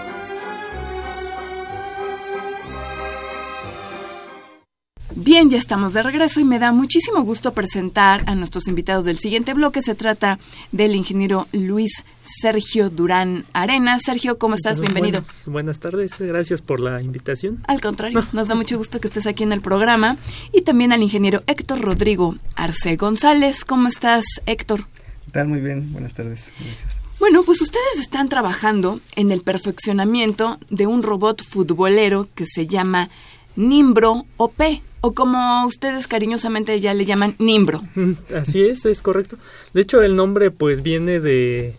[5.35, 9.17] Bien, ya estamos de regreso y me da muchísimo gusto presentar a nuestros invitados del
[9.17, 9.81] siguiente bloque.
[9.81, 10.39] Se trata
[10.71, 14.03] del ingeniero Luis Sergio Durán Arenas.
[14.05, 14.79] Sergio, ¿cómo estás?
[14.79, 15.19] Bienvenido.
[15.19, 17.61] Buenas, buenas tardes, gracias por la invitación.
[17.67, 20.15] Al contrario, nos da mucho gusto que estés aquí en el programa.
[20.53, 23.65] Y también al ingeniero Héctor Rodrigo Arce González.
[23.65, 24.85] ¿Cómo estás, Héctor?
[25.25, 25.49] ¿Qué tal?
[25.49, 26.49] Muy bien, buenas tardes.
[26.57, 26.95] Gracias.
[27.19, 33.09] Bueno, pues ustedes están trabajando en el perfeccionamiento de un robot futbolero que se llama
[33.57, 34.61] Nimbro OP,
[35.05, 37.83] o como ustedes cariñosamente ya le llaman Nimbro.
[38.35, 39.37] Así es, es correcto.
[39.73, 41.75] De hecho, el nombre pues viene de...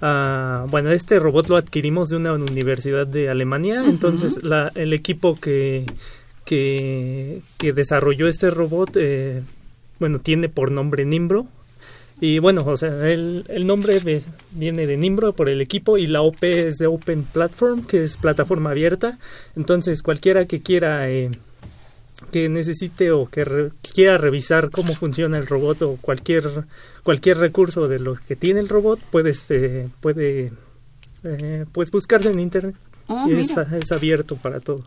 [0.00, 5.34] ah, bueno, este robot lo adquirimos de una universidad de Alemania, entonces la, el equipo
[5.34, 5.84] que,
[6.44, 9.42] que, que desarrolló este robot, eh,
[9.98, 11.48] bueno, tiene por nombre Nimbro.
[12.22, 13.98] Y bueno, o sea, el, el nombre
[14.52, 18.16] viene de Nimbro por el equipo y la OP es de Open Platform, que es
[18.18, 19.18] plataforma abierta.
[19.56, 21.30] Entonces, cualquiera que quiera eh,
[22.30, 26.64] que necesite o que re- quiera revisar cómo funciona el robot o cualquier
[27.02, 30.52] cualquier recurso de los que tiene el robot puedes eh, puede
[31.24, 32.74] eh, pues buscarse en internet
[33.12, 33.66] Oh, Y es, mira.
[33.76, 34.84] es abierto para todos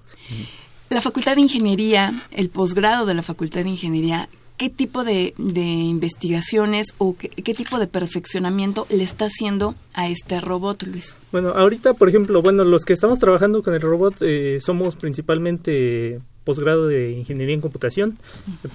[0.90, 5.60] La Facultad de Ingeniería, el posgrado de la Facultad de Ingeniería, ¿qué tipo de, de
[5.62, 11.18] investigaciones o qué, qué tipo de perfeccionamiento le está haciendo a este robot, Luis?
[11.34, 16.22] bueno ahorita por ejemplo bueno los que estamos trabajando con el robot eh, somos principalmente
[16.44, 18.18] posgrado de ingeniería en computación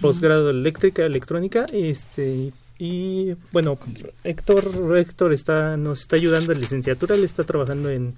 [0.01, 3.79] posgrado de eléctrica electrónica este y bueno
[4.25, 8.15] Héctor Héctor está nos está ayudando en licenciatura él está trabajando en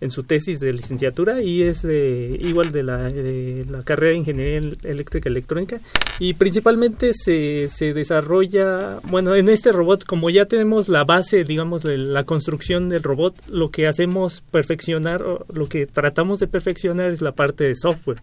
[0.00, 4.18] en su tesis de licenciatura y es eh, igual de la, de la carrera de
[4.18, 5.78] ingeniería el- eléctrica electrónica.
[6.18, 11.84] Y principalmente se, se desarrolla bueno en este robot como ya tenemos la base digamos
[11.84, 17.12] de la construcción del robot lo que hacemos perfeccionar o lo que tratamos de perfeccionar
[17.12, 18.20] es la parte de software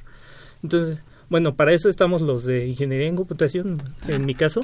[0.64, 4.62] entonces bueno para eso estamos los de ingeniería en computación en mi caso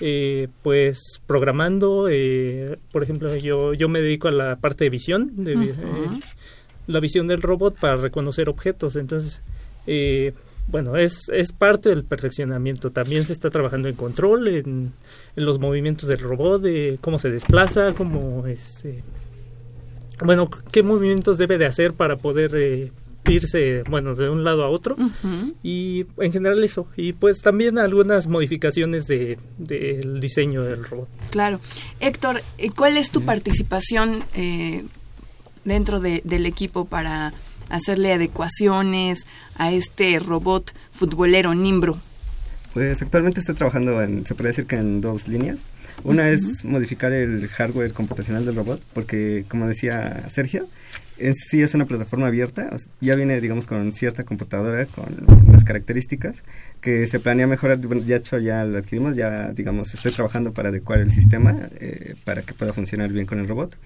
[0.00, 5.32] eh, pues programando eh, por ejemplo yo yo me dedico a la parte de visión
[5.36, 5.74] de, eh,
[6.86, 8.96] la visión del robot para reconocer objetos.
[8.96, 9.42] Entonces,
[9.86, 10.32] eh,
[10.68, 12.90] bueno, es, es parte del perfeccionamiento.
[12.90, 14.92] También se está trabajando en control, en,
[15.36, 19.02] en los movimientos del robot, de cómo se desplaza, cómo es, eh,
[20.24, 22.92] bueno, qué movimientos debe de hacer para poder eh,
[23.28, 24.96] irse, bueno, de un lado a otro.
[25.62, 26.86] Y en general eso.
[26.96, 31.08] Y pues también algunas modificaciones del de, del diseño del robot.
[31.30, 31.60] Claro.
[32.00, 32.42] Héctor,
[32.76, 34.84] ¿cuál es tu participación eh,
[35.64, 37.34] dentro de, del equipo para
[37.68, 41.98] hacerle adecuaciones a este robot futbolero Nimbro?
[42.74, 45.64] Pues actualmente estoy trabajando en, se puede decir que en dos líneas.
[46.04, 50.68] Una es modificar el hardware computacional del robot, porque como decía Sergio,
[51.18, 55.24] en sí es una plataforma abierta, o sea, ya viene digamos con cierta computadora, con
[55.46, 56.42] unas características
[56.80, 60.68] que se planea mejorar, bueno, ya hecho ya lo adquirimos, ya digamos estoy trabajando para
[60.68, 63.76] adecuar el sistema eh, para que pueda funcionar bien con el robot.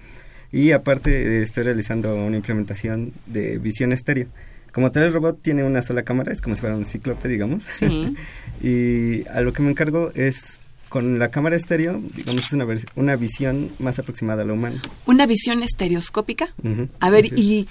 [0.51, 4.27] Y aparte eh, estoy realizando una implementación de visión estéreo.
[4.73, 7.63] Como tal el robot tiene una sola cámara, es como si fuera un cíclope, digamos.
[7.63, 8.15] Sí.
[8.61, 10.60] y a lo que me encargo es
[10.91, 14.81] con la cámara estéreo, digamos, es una, una visión más aproximada a la humana.
[15.05, 16.49] ¿Una visión estereoscópica?
[16.61, 17.69] Uh -huh, a ver, ¿y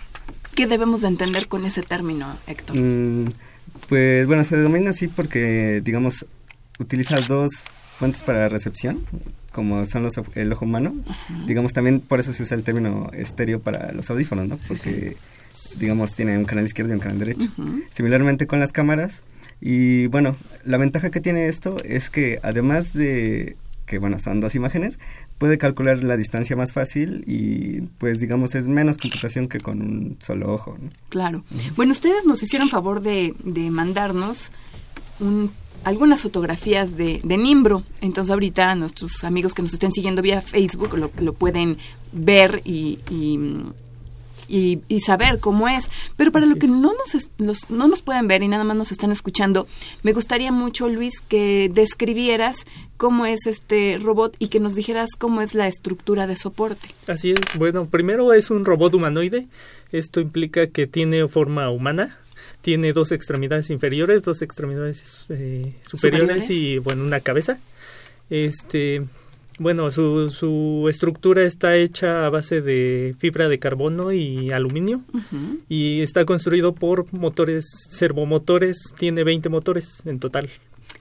[0.55, 2.79] qué debemos de entender con ese término, Héctor?
[2.79, 3.27] Mm,
[3.91, 6.25] pues bueno, se denomina así porque, digamos,
[6.79, 7.51] utiliza dos
[7.99, 9.05] fuentes para recepción,
[9.53, 10.95] como son los, el ojo humano.
[11.47, 14.57] Digamos, también por eso se usa el término estéreo para los audífonos, ¿no?
[14.57, 15.17] Porque, sí,
[15.55, 15.79] sí.
[15.79, 17.53] digamos, tiene un canal izquierdo y un canal derecho.
[17.91, 19.23] Similarmente con las cámaras,
[19.61, 23.57] y bueno, la ventaja que tiene esto es que además de
[23.91, 25.01] que bueno, son dos imágenes,
[25.39, 30.17] puede calcular la distancia más fácil y pues digamos es menos computación que con un
[30.21, 30.77] solo ojo.
[30.81, 30.91] ¿no?
[31.09, 31.43] Claro.
[31.75, 34.53] Bueno, ustedes nos hicieron favor de, de mandarnos
[35.19, 35.51] un,
[35.83, 37.83] algunas fotografías de, de, Nimbro.
[38.01, 41.77] Entonces ahorita nuestros amigos que nos estén siguiendo vía Facebook lo, lo pueden
[42.13, 43.41] ver y, y
[44.51, 45.91] y, y, saber cómo es.
[46.17, 48.93] Pero para lo que no nos, los, no nos pueden ver y nada más nos
[48.93, 49.67] están escuchando,
[50.03, 55.41] me gustaría mucho, Luis, que describieras cómo es este robot y que nos dijeras cómo
[55.41, 56.89] es la estructura de soporte.
[57.07, 57.41] Así es.
[57.57, 59.47] Bueno, primero es un robot humanoide.
[59.93, 62.19] Esto implica que tiene forma humana.
[62.61, 67.59] Tiene dos extremidades inferiores, dos extremidades eh, superiores, superiores y, bueno, una cabeza.
[68.29, 69.07] Este,
[69.61, 75.19] bueno, su, su estructura está hecha a base de fibra de carbono y aluminio uh
[75.19, 75.59] -huh.
[75.69, 80.49] y está construido por motores, servomotores, tiene 20 motores en total.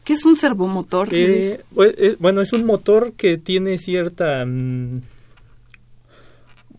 [0.04, 1.08] ¿Qué es un servomotor?
[1.14, 4.46] Eh, eh, bueno, es un motor que tiene cierta...
[4.46, 5.04] Mmm,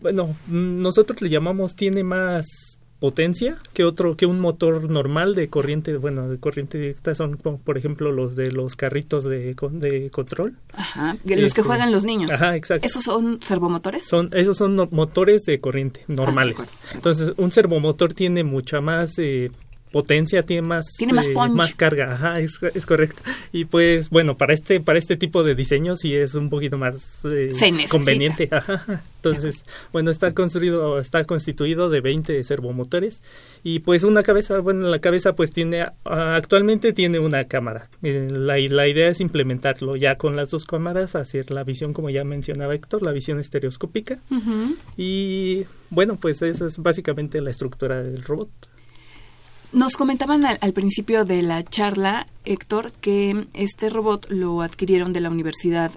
[0.01, 2.70] bueno, nosotros le llamamos, tiene más
[3.01, 7.75] potencia que otro que un motor normal de corriente bueno de corriente directa son por
[7.75, 10.55] ejemplo los de los carritos de, de control.
[10.71, 12.29] Ajá de los este, que juegan los niños.
[12.29, 12.85] ajá exacto.
[12.85, 16.57] Esos son servomotores son esos son no, motores de corriente normales.
[16.59, 19.49] ah, entonces un servomotor tiene mucha más eh,
[19.91, 23.21] potencia, tiene más tiene más, eh, más carga, ajá, es, es, correcto.
[23.51, 26.95] Y pues bueno, para este para este tipo de diseño sí es un poquito más
[27.25, 27.51] eh,
[27.89, 28.49] conveniente.
[28.51, 29.03] Ajá.
[29.17, 33.21] Entonces, bueno, está construido está constituido de 20 servomotores
[33.63, 37.87] y pues una cabeza, bueno, la cabeza pues tiene actualmente tiene una cámara.
[38.01, 42.09] Eh, la, la idea es implementarlo ya con las dos cámaras, hacer la visión como
[42.09, 44.19] ya mencionaba Héctor, la visión estereoscópica.
[44.31, 44.75] Uh -huh.
[44.97, 48.49] Y bueno, pues esa es básicamente la estructura del robot.
[49.73, 55.21] Nos comentaban al, al, principio de la charla, Héctor, que este robot lo adquirieron de
[55.21, 55.91] la Universidad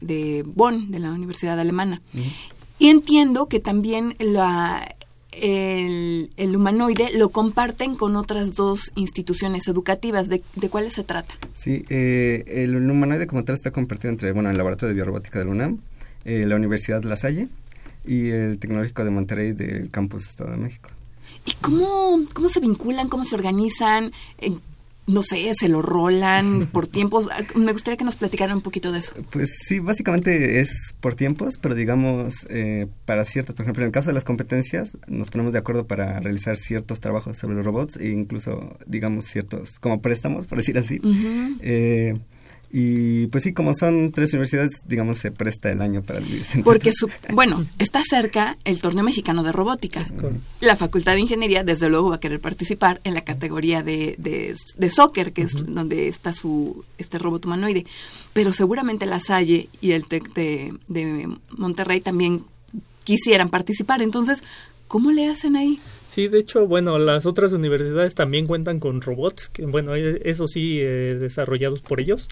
[0.00, 2.00] de Bonn, de la Universidad Alemana.
[2.14, 2.32] Uh -huh.
[2.78, 4.94] Y entiendo que también la,
[5.32, 10.28] el, el, humanoide lo comparten con otras dos instituciones educativas.
[10.28, 11.34] ¿De, de cuáles se trata?
[11.54, 15.46] Sí, eh, el humanoide como tal está compartido entre bueno, el Laboratorio de Biorrobótica de
[15.46, 15.78] la UNAM,
[16.24, 17.48] eh, la Universidad La Salle
[18.06, 20.90] y el Tecnológico de Monterrey del Campus Estado de México.
[21.48, 24.12] ¿Y cómo, cómo se vinculan, cómo se organizan?
[24.38, 24.52] Eh,
[25.06, 27.28] no sé, se lo rolan por tiempos.
[27.54, 29.14] Me gustaría que nos platicaran un poquito de eso.
[29.30, 33.92] Pues sí, básicamente es por tiempos, pero digamos, eh, para ciertas, por ejemplo, en el
[33.92, 37.96] caso de las competencias, nos ponemos de acuerdo para realizar ciertos trabajos sobre los robots
[37.96, 41.00] e incluso, digamos, ciertos, como préstamos, por decir así.
[41.02, 41.58] Uh -huh.
[41.62, 42.18] eh,
[42.70, 46.44] y pues sí, como son tres universidades, digamos, se presta el año para vivir.
[46.64, 50.04] Porque, su, bueno, está cerca el torneo mexicano de robótica.
[50.60, 54.54] La Facultad de Ingeniería, desde luego, va a querer participar en la categoría de, de,
[54.76, 55.68] de soccer, que uh -huh.
[55.68, 57.86] es donde está su este robot humanoide.
[58.34, 62.44] Pero seguramente la Salle y el TEC de, de Monterrey también
[63.04, 64.02] quisieran participar.
[64.02, 64.42] Entonces,
[64.88, 65.80] ¿cómo le hacen ahí?
[66.18, 70.48] Sí, de hecho, bueno, las otras universidades también cuentan con robots, que bueno, e, eso
[70.48, 72.26] sí, eh, desarrollados por ellos.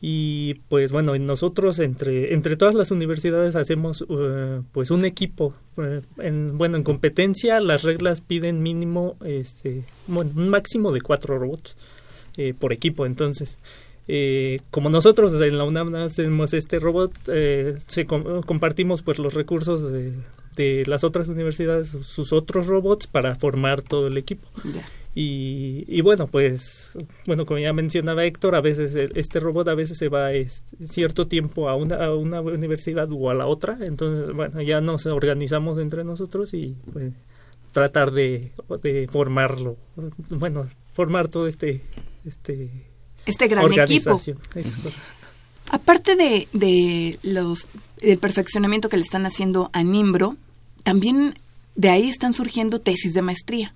[0.00, 5.52] Y pues bueno, nosotros entre, entre todas las universidades hacemos eh, pues un equipo.
[5.78, 11.36] Eh, en, bueno, en competencia las reglas piden mínimo, este, bueno, un máximo de cuatro
[11.36, 11.76] robots
[12.60, 13.04] por equipo.
[13.04, 13.58] Entonces,
[14.06, 19.90] eh, como nosotros en la UNAM hacemos este robot, eh, se compartimos pues los recursos
[19.90, 20.12] de,
[20.54, 24.46] de, las otras universidades, sus otros robots para formar todo el equipo.
[25.14, 29.96] Y, y, bueno, pues, bueno, como ya mencionaba Héctor, a veces este robot a veces
[29.96, 34.34] se va este, cierto tiempo a una, a una universidad o a la otra, entonces,
[34.34, 37.12] bueno, ya nos organizamos entre nosotros y pues
[37.70, 38.52] tratar de,
[38.82, 39.76] de formarlo,
[40.30, 41.82] bueno, formar todo este,
[42.24, 42.70] este
[43.26, 44.20] este gran equipo.
[45.70, 47.66] Aparte de, de los
[48.00, 50.36] el perfeccionamiento que le están haciendo a Nimbro,
[50.84, 51.34] también
[51.74, 53.74] de ahí están surgiendo tesis de maestría.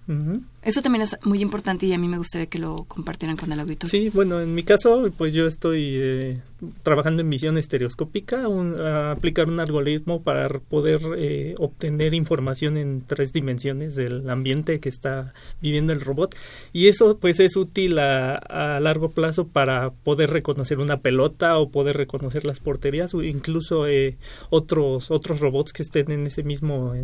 [0.63, 3.61] Eso también es muy importante y a mí me gustaría que lo compartieran con el
[3.61, 3.91] auditorio.
[3.91, 6.41] Sí, bueno, en mi caso, pues yo estoy eh,
[6.83, 13.33] trabajando en visión estereoscópica, a aplicar un algoritmo para poder eh, obtener información en tres
[13.33, 15.33] dimensiones del ambiente que está
[15.63, 16.35] viviendo el robot.
[16.73, 21.97] Y eso, pues, es útil a, largo plazo para poder reconocer una pelota o poder
[21.97, 24.17] reconocer las porterías o incluso eh,
[24.51, 26.95] otros otros robots que estén en ese mismo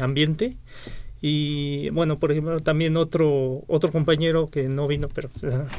[0.00, 0.56] ambiente
[1.24, 5.30] y bueno por ejemplo también otro otro compañero que no vino pero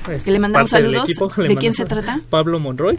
[0.09, 1.05] es le mandamos saludos.
[1.35, 2.97] de quién se trata Pablo Monroy.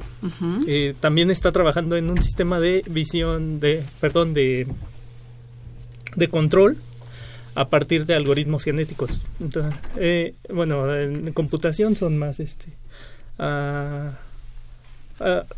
[0.67, 4.69] Eh, también está trabajando en un sistema de visión de perdón de
[6.17, 6.77] de control
[7.55, 9.25] a partir de algoritmos genéticos.
[9.41, 12.75] Entonces eh, bueno en computación son más este
[13.39, 14.11] uh,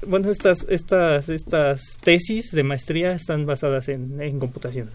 [0.07, 4.89] bueno estas estas estas tesis de maestría están basadas en, en computación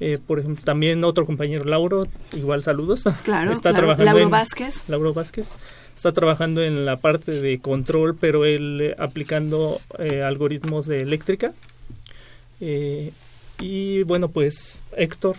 [0.00, 3.04] eh, por ejemplo, también otro compañero, Lauro, igual saludos.
[3.22, 4.84] Claro, está Trabajando Lauro Vázquez.
[4.88, 5.48] Lauro Vázquez.
[5.94, 11.52] Está trabajando en la parte de control, pero él eh, aplicando eh, algoritmos de eléctrica.
[12.60, 15.36] y bueno, pues Héctor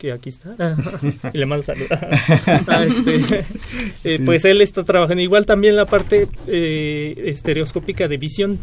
[0.00, 0.56] que aquí está,
[1.34, 1.90] y le mando saludos.
[2.66, 3.44] Ah, este,
[4.04, 8.58] eh, pues él está trabajando igual también la parte eh, estereoscópica de visión.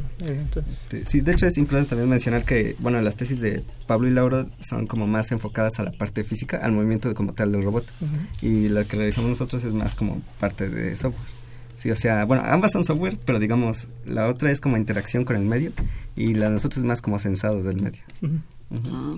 [1.05, 4.47] Sí, de hecho es importante también mencionar que, bueno, las tesis de Pablo y Lauro
[4.59, 7.85] son como más enfocadas a la parte física, al movimiento como tal del robot,
[8.41, 11.36] y la que realizamos nosotros es más como parte de software.
[11.77, 15.35] Sí, o sea, bueno, ambas son software, pero digamos, la otra es como interacción con
[15.35, 15.71] el medio
[16.15, 18.01] y la de nosotros es más como sensado del medio.
[18.83, 19.15] Ah,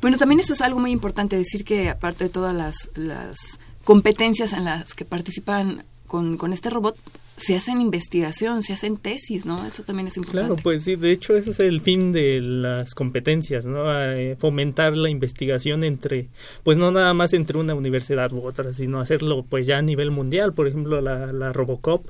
[0.00, 4.52] bueno, también eso es algo muy importante, decir que aparte de todas las, las competencias
[4.52, 6.98] en las que participan con, con este robot,
[7.42, 9.66] se hacen investigación, se hacen tesis, ¿no?
[9.66, 10.46] Eso también es importante.
[10.46, 13.84] Claro, pues sí, de hecho ese es el fin de las competencias, ¿no?
[13.92, 16.28] Eh, fomentar la investigación entre,
[16.62, 20.10] pues no nada más entre una universidad u otra, sino hacerlo pues ya a nivel
[20.10, 22.06] mundial, por ejemplo la, la Robocop,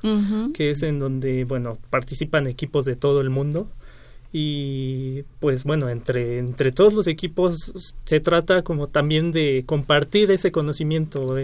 [0.52, 3.68] que es en donde, bueno, participan equipos de todo el mundo
[4.34, 7.70] y pues bueno entre entre todos los equipos
[8.04, 11.36] se trata como también de compartir ese conocimiento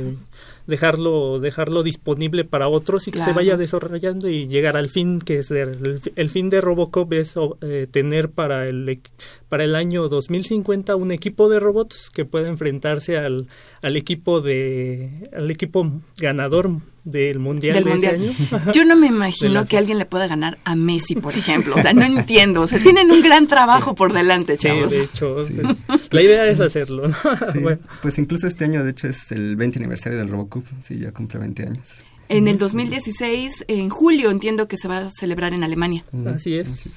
[0.69, 5.39] dejarlo dejarlo disponible para otros y que se vaya desarrollando y llegar al fin que
[5.39, 9.01] es el, fin de Robocop es eh, tener para el
[9.49, 13.49] para el año 2050 un equipo de robots que pueda enfrentarse al,
[13.81, 15.91] al equipo de al equipo
[16.21, 16.71] ganador
[17.11, 18.33] del mundial, de Ese año.
[18.73, 21.75] Yo no me imagino que alguien le pueda ganar a Messi, por ejemplo.
[21.77, 22.63] O sea, no entiendo.
[22.63, 24.91] O sea, tienen un gran trabajo por delante, chavos.
[24.91, 25.77] Sí, de hecho, pues,
[26.11, 27.09] la idea es hacerlo.
[27.09, 27.17] ¿no?
[28.03, 30.65] Pues incluso este año, de hecho, es el 20 aniversario del Robocop.
[30.83, 32.05] Sí, ya cumple 20 años.
[32.29, 36.05] En el 2016, en julio, entiendo que se va a celebrar en Alemania.
[36.35, 36.91] Así es.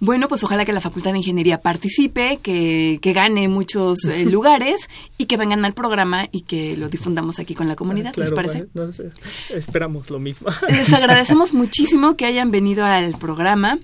[0.00, 4.88] Bueno, pues ojalá que la Facultad de Ingeniería participe, que, que gane muchos eh, lugares
[5.16, 8.14] y que vengan al programa y que lo difundamos aquí con la comunidad.
[8.16, 8.66] ¿Les parece?
[9.50, 10.48] esperamos lo mismo.
[10.68, 13.78] Les agradecemos muchísimo que hayan venido al programa,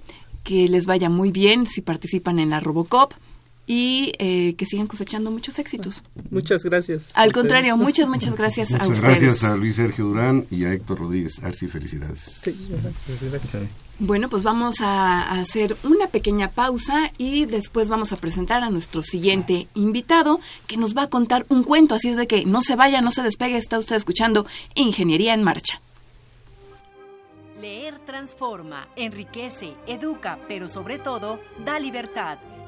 [0.45, 3.15] que les vaya muy bien si participan en la Robocop
[3.67, 6.03] y eh, que sigan cosechando muchos éxitos.
[6.31, 7.11] Muchas gracias.
[7.15, 9.01] Al contrario, muchas, muchas gracias a ustedes.
[9.01, 12.41] gracias a Luis Sergio Durán y a Héctor Rodríguez Arci, felicidades.
[12.43, 13.69] Sí, gracias, gracias.
[14.01, 19.03] Bueno, pues vamos a hacer una pequeña pausa y después vamos a presentar a nuestro
[19.03, 22.75] siguiente invitado que nos va a contar un cuento, así es de que no se
[22.75, 25.81] vaya, no se despegue, está usted escuchando Ingeniería en Marcha.
[27.61, 32.39] Leer transforma, enriquece, educa, pero sobre todo da libertad.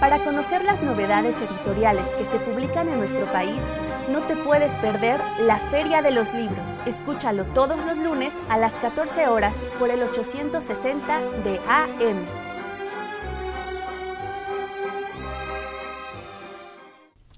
[0.00, 3.60] Para conocer las novedades editoriales que se publican en nuestro país,
[4.10, 6.68] no te puedes perder la Feria de los Libros.
[6.84, 12.44] Escúchalo todos los lunes a las 14 horas por el 860 de AM.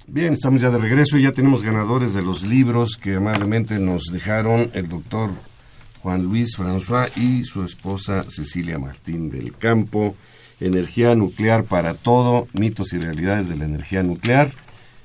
[0.08, 4.04] Bien, estamos ya de regreso y ya tenemos ganadores de los libros que amablemente nos
[4.04, 5.30] dejaron el doctor
[6.02, 10.16] Juan Luis François y su esposa Cecilia Martín del Campo.
[10.60, 14.50] Energía nuclear para todo, mitos y realidades de la energía nuclear.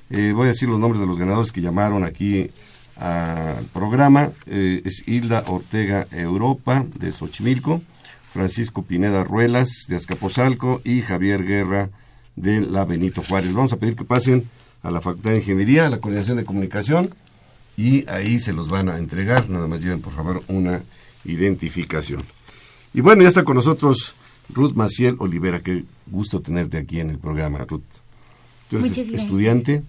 [0.10, 2.50] Eh, voy a decir los nombres de los ganadores que llamaron aquí
[2.98, 4.32] al programa.
[4.46, 7.82] Eh, es Hilda Ortega Europa de Xochimilco,
[8.32, 11.90] Francisco Pineda Ruelas de Azcapotzalco y Javier Guerra
[12.36, 13.54] de la Benito Juárez.
[13.54, 14.50] Vamos a pedir que pasen
[14.84, 17.14] a la Facultad de Ingeniería, a la Coordinación de Comunicación
[17.78, 19.50] y ahí se los van a entregar.
[19.50, 20.82] Nada más lleven por favor una
[21.26, 22.24] identificación.
[22.94, 24.16] Y bueno, ya está con nosotros
[24.54, 25.62] Ruth Maciel Olivera.
[25.62, 27.82] Qué gusto tenerte aquí en el programa, Ruth.
[28.70, 29.84] Tú eres estudiante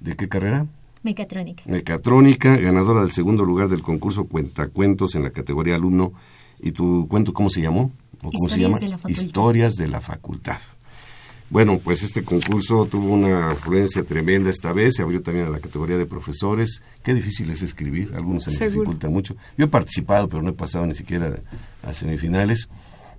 [0.00, 0.66] de qué carrera?
[1.02, 1.62] Mecatrónica.
[1.66, 6.12] Mecatrónica, ganadora del segundo lugar del concurso Cuentacuentos en la categoría alumno.
[6.62, 7.90] ¿Y tu cuento cómo se llamó?
[8.22, 8.78] ¿O cómo se llama?
[8.78, 9.22] De la facultad.
[9.22, 10.58] Historias de la facultad.
[11.48, 15.58] Bueno, pues este concurso tuvo una afluencia tremenda esta vez, se abrió también a la
[15.58, 16.80] categoría de profesores.
[17.02, 19.34] Qué difícil es escribir, algunos se les dificulta mucho.
[19.58, 21.40] Yo he participado, pero no he pasado ni siquiera
[21.82, 22.68] a semifinales.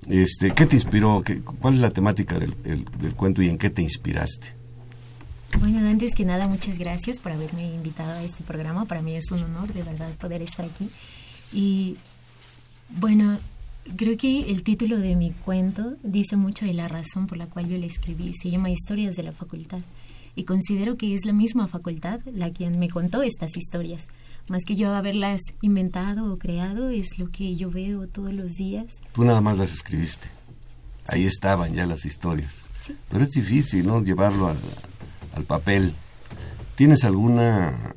[0.08, 1.22] Este, ¿Qué te inspiró?
[1.24, 4.56] ¿Qué, ¿Cuál es la temática del, el- del cuento y en qué te inspiraste?
[5.60, 8.86] Bueno, antes que nada, muchas gracias por haberme invitado a este programa.
[8.86, 10.90] Para mí es un honor, de verdad, poder estar aquí.
[11.54, 11.98] Y
[12.90, 13.38] bueno,
[13.98, 17.68] creo que el título de mi cuento dice mucho de la razón por la cual
[17.68, 18.32] yo le escribí.
[18.34, 19.82] Se llama Historias de la Facultad.
[20.36, 24.08] Y considero que es la misma facultad la quien me contó estas historias.
[24.48, 28.96] Más que yo haberlas inventado o creado, es lo que yo veo todos los días.
[29.14, 30.30] Tú nada más las escribiste.
[31.08, 32.68] Ahí estaban ya las historias.
[32.82, 32.96] Sí.
[33.10, 34.04] Pero es difícil, ¿no?
[34.04, 34.58] Llevarlo al,
[35.36, 35.94] al papel.
[36.76, 37.96] ¿Tienes alguna,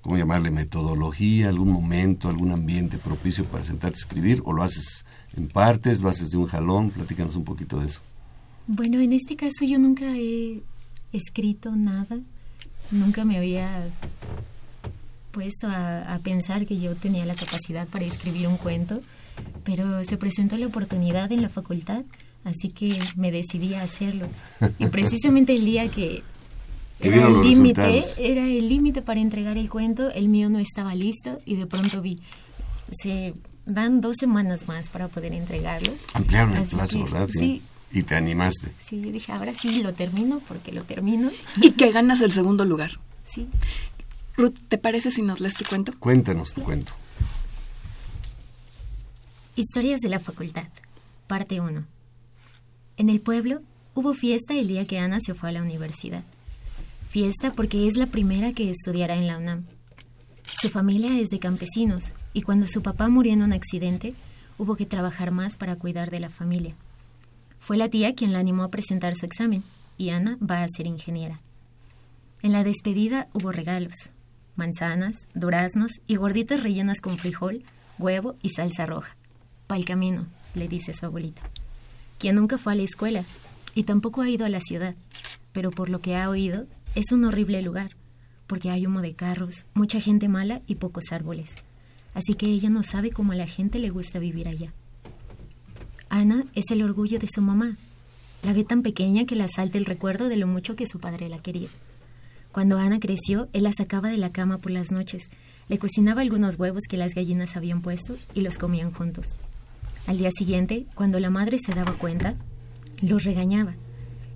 [0.00, 4.42] cómo llamarle, metodología, algún momento, algún ambiente propicio para sentarte a escribir?
[4.44, 5.04] ¿O lo haces
[5.36, 6.90] en partes, lo haces de un jalón?
[6.90, 8.00] Platícanos un poquito de eso.
[8.66, 10.62] Bueno, en este caso yo nunca he
[11.12, 12.18] escrito nada,
[12.90, 13.88] nunca me había
[15.30, 19.00] puesto a, a pensar que yo tenía la capacidad para escribir un cuento,
[19.64, 22.04] pero se presentó la oportunidad en la facultad,
[22.44, 24.26] así que me decidí a hacerlo.
[24.78, 26.22] Y precisamente el día que
[27.00, 31.38] era el límite, era el límite para entregar el cuento, el mío no estaba listo
[31.44, 32.20] y de pronto vi,
[32.92, 33.34] se
[33.66, 35.92] dan dos semanas más para poder entregarlo.
[36.14, 37.28] Ampliaron el plazo, que, ¿verdad?
[37.32, 37.62] sí,
[37.92, 38.72] Y te animaste.
[38.80, 41.30] Sí, yo dije, ahora sí lo termino porque lo termino.
[41.60, 42.98] Y que ganas el segundo lugar.
[43.22, 43.48] Sí.
[44.36, 45.92] Ruth, ¿te parece si nos lees tu cuento?
[45.98, 46.94] Cuéntanos tu cuento.
[49.54, 50.68] Historias de la facultad,
[51.26, 51.84] parte 1.
[52.96, 53.60] En el pueblo
[53.94, 56.24] hubo fiesta el día que Ana se fue a la universidad.
[57.10, 59.64] Fiesta porque es la primera que estudiará en la UNAM.
[60.60, 64.14] Su familia es de campesinos y cuando su papá murió en un accidente,
[64.56, 66.74] hubo que trabajar más para cuidar de la familia.
[67.62, 69.62] Fue la tía quien la animó a presentar su examen
[69.96, 71.40] y Ana va a ser ingeniera.
[72.42, 74.10] En la despedida hubo regalos,
[74.56, 77.62] manzanas, duraznos y gorditas rellenas con frijol,
[78.00, 79.16] huevo y salsa roja.
[79.68, 81.42] Pa'l camino, le dice su abuelita,
[82.18, 83.24] quien nunca fue a la escuela
[83.76, 84.96] y tampoco ha ido a la ciudad,
[85.52, 87.94] pero por lo que ha oído, es un horrible lugar,
[88.48, 91.54] porque hay humo de carros, mucha gente mala y pocos árboles.
[92.12, 94.72] Así que ella no sabe cómo a la gente le gusta vivir allá.
[96.12, 97.78] Ana es el orgullo de su mamá.
[98.42, 101.30] La ve tan pequeña que la asalta el recuerdo de lo mucho que su padre
[101.30, 101.70] la quería.
[102.52, 105.22] Cuando Ana creció, él la sacaba de la cama por las noches,
[105.70, 109.24] le cocinaba algunos huevos que las gallinas habían puesto y los comían juntos.
[110.06, 112.34] Al día siguiente, cuando la madre se daba cuenta,
[113.00, 113.74] los regañaba.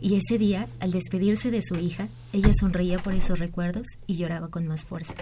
[0.00, 4.48] Y ese día, al despedirse de su hija, ella sonreía por esos recuerdos y lloraba
[4.48, 5.14] con más fuerza.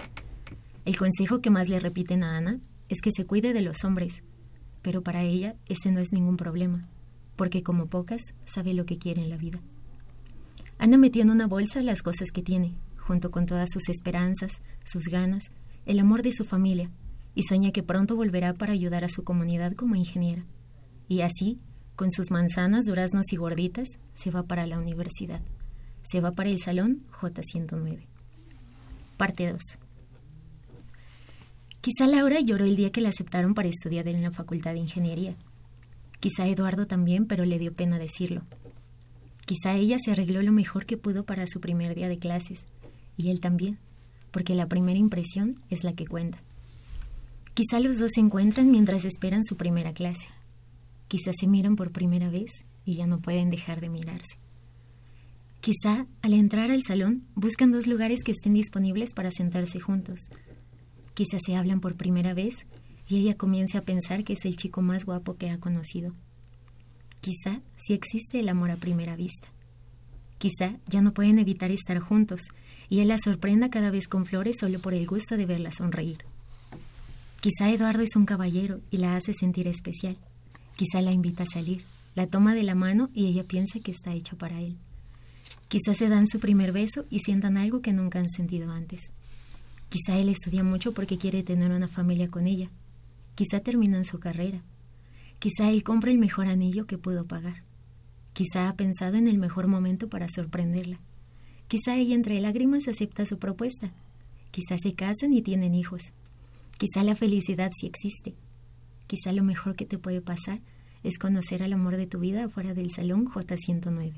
[0.85, 4.23] El consejo que más le repiten a Ana es que se cuide de los hombres,
[4.85, 6.87] pero para ella ese no es ningún problema,
[7.35, 9.59] porque como pocas sabe lo que quiere en la vida.
[10.77, 15.05] Ana metió en una bolsa las cosas que tiene, junto con todas sus esperanzas, sus
[15.05, 15.45] ganas,
[15.87, 16.91] el amor de su familia,
[17.33, 20.45] y sueña que pronto volverá para ayudar a su comunidad como ingeniera.
[21.07, 21.57] Y así,
[21.95, 25.41] con sus manzanas, duraznos y gorditas, se va para la universidad.
[26.03, 28.05] Se va para el salón J109.
[29.17, 29.61] Parte 2.
[31.85, 35.35] Quizá Laura lloró el día que la aceptaron para estudiar en la Facultad de Ingeniería.
[36.19, 38.41] Quizá Eduardo también, pero le dio pena decirlo.
[39.45, 42.65] Quizá ella se arregló lo mejor que pudo para su primer día de clases,
[43.17, 43.77] y él también,
[44.31, 46.39] porque la primera impresión es la que cuenta.
[47.53, 50.29] Quizá los dos se encuentran mientras esperan su primera clase.
[51.07, 54.39] Quizá se miran por primera vez y ya no pueden dejar de mirarse.
[55.61, 60.31] Quizá al entrar al salón buscan dos lugares que estén disponibles para sentarse juntos.
[61.15, 62.67] Quizá se hablan por primera vez
[63.07, 66.13] y ella comience a pensar que es el chico más guapo que ha conocido.
[67.21, 69.47] Quizá si existe el amor a primera vista.
[70.37, 72.41] Quizá ya no pueden evitar estar juntos
[72.89, 76.25] y él la sorprenda cada vez con flores solo por el gusto de verla sonreír.
[77.41, 80.17] Quizá Eduardo es un caballero y la hace sentir especial.
[80.75, 84.13] Quizá la invita a salir, la toma de la mano y ella piensa que está
[84.13, 84.75] hecho para él.
[85.67, 89.11] Quizá se dan su primer beso y sientan algo que nunca han sentido antes.
[89.95, 92.69] Quizá él estudia mucho porque quiere tener una familia con ella.
[93.33, 94.61] Quizá terminan su carrera.
[95.39, 97.63] Quizá él compra el mejor anillo que pudo pagar.
[98.33, 100.99] Quizá ha pensado en el mejor momento para sorprenderla.
[101.69, 103.93] Quizá ella entre lágrimas acepta su propuesta.
[104.51, 106.11] Quizá se casan y tienen hijos.
[106.77, 108.35] Quizá la felicidad sí existe.
[109.07, 110.59] Quizá lo mejor que te puede pasar
[111.03, 114.11] es conocer al amor de tu vida fuera del salón J109.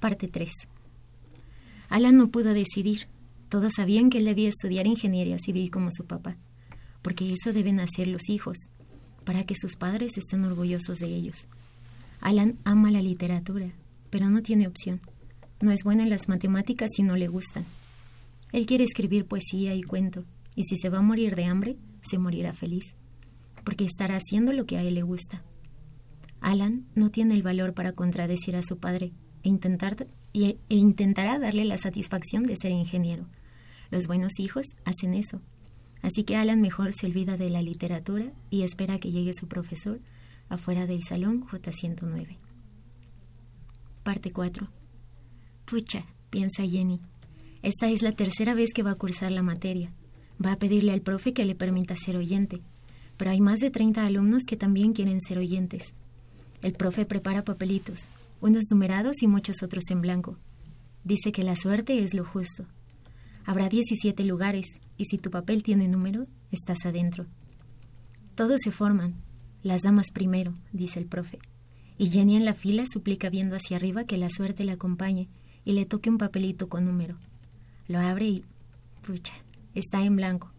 [0.00, 0.52] Parte 3.
[1.88, 3.08] Alan no pudo decidir.
[3.48, 6.36] Todos sabían que él debía estudiar ingeniería civil como su papá,
[7.02, 8.70] porque eso deben hacer los hijos,
[9.24, 11.46] para que sus padres estén orgullosos de ellos.
[12.20, 13.72] Alan ama la literatura,
[14.10, 15.00] pero no tiene opción.
[15.60, 17.64] No es buena en las matemáticas y no le gustan.
[18.52, 20.24] Él quiere escribir poesía y cuento,
[20.54, 22.96] y si se va a morir de hambre, se morirá feliz,
[23.64, 25.42] porque estará haciendo lo que a él le gusta.
[26.40, 31.64] Alan no tiene el valor para contradecir a su padre e, intentar, e intentará darle
[31.64, 33.26] la satisfacción de ser ingeniero.
[33.90, 35.40] Los buenos hijos hacen eso.
[36.02, 40.00] Así que Alan mejor se olvida de la literatura y espera que llegue su profesor
[40.48, 42.36] afuera del salón J109.
[44.02, 44.68] Parte 4.
[45.64, 47.00] Pucha, piensa Jenny.
[47.62, 49.92] Esta es la tercera vez que va a cursar la materia.
[50.44, 52.62] Va a pedirle al profe que le permita ser oyente,
[53.16, 55.94] pero hay más de 30 alumnos que también quieren ser oyentes.
[56.62, 58.08] El profe prepara papelitos,
[58.40, 60.38] unos numerados y muchos otros en blanco.
[61.02, 62.64] Dice que la suerte es lo justo.
[63.48, 67.24] Habrá 17 lugares y si tu papel tiene número, estás adentro.
[68.34, 69.14] Todos se forman,
[69.62, 71.38] las damas primero, dice el profe.
[71.96, 75.30] Y Jenny en la fila suplica viendo hacia arriba que la suerte le acompañe
[75.64, 77.16] y le toque un papelito con número.
[77.86, 78.44] Lo abre y...
[79.00, 79.32] pucha,
[79.74, 80.50] está en blanco,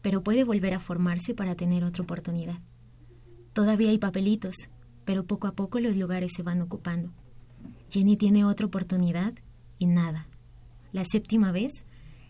[0.00, 2.58] pero puede volver a formarse para tener otra oportunidad.
[3.52, 4.54] Todavía hay papelitos,
[5.04, 7.12] pero poco a poco los lugares se van ocupando.
[7.90, 9.34] Jenny tiene otra oportunidad
[9.76, 10.28] y nada.
[10.92, 11.84] La séptima vez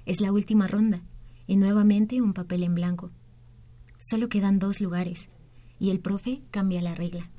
[0.07, 1.03] es la última ronda
[1.47, 3.11] y nuevamente un papel en blanco.
[3.99, 5.29] Solo quedan dos lugares
[5.79, 7.31] y el profe cambia la regla.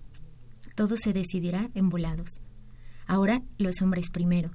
[0.76, 2.42] Todo se decidirá en volados.
[3.08, 4.52] Ahora los hombres primero.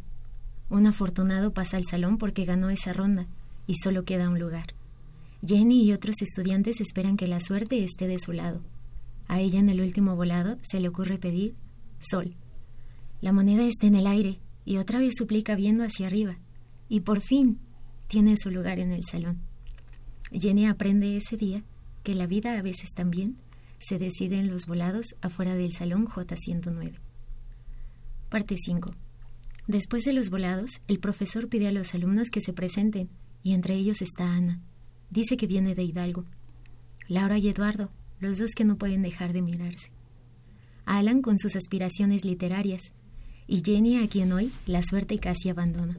[0.69, 3.27] Un afortunado pasa al salón porque ganó esa ronda
[3.67, 4.75] y solo queda un lugar.
[5.45, 8.63] Jenny y otros estudiantes esperan que la suerte esté de su lado.
[9.27, 11.57] A ella en el último volado se le ocurre pedir
[11.99, 12.35] sol.
[13.21, 16.39] La moneda está en el aire y otra vez suplica viendo hacia arriba.
[16.89, 17.59] Y por fin
[18.13, 19.41] tiene su lugar en el salón.
[20.31, 21.65] Jenny aprende ese día
[22.03, 23.39] que la vida a veces también
[23.79, 26.99] se decide en los volados afuera del salón J109.
[28.29, 28.95] Parte 5.
[29.67, 33.09] Después de los volados, el profesor pide a los alumnos que se presenten
[33.43, 34.61] y entre ellos está Ana.
[35.09, 36.27] Dice que viene de Hidalgo.
[37.09, 37.91] Laura y Eduardo,
[38.21, 39.91] los dos que no pueden dejar de mirarse.
[40.85, 42.93] Alan con sus aspiraciones literarias
[43.47, 45.99] y Jenny a quien hoy la suerte casi abandona.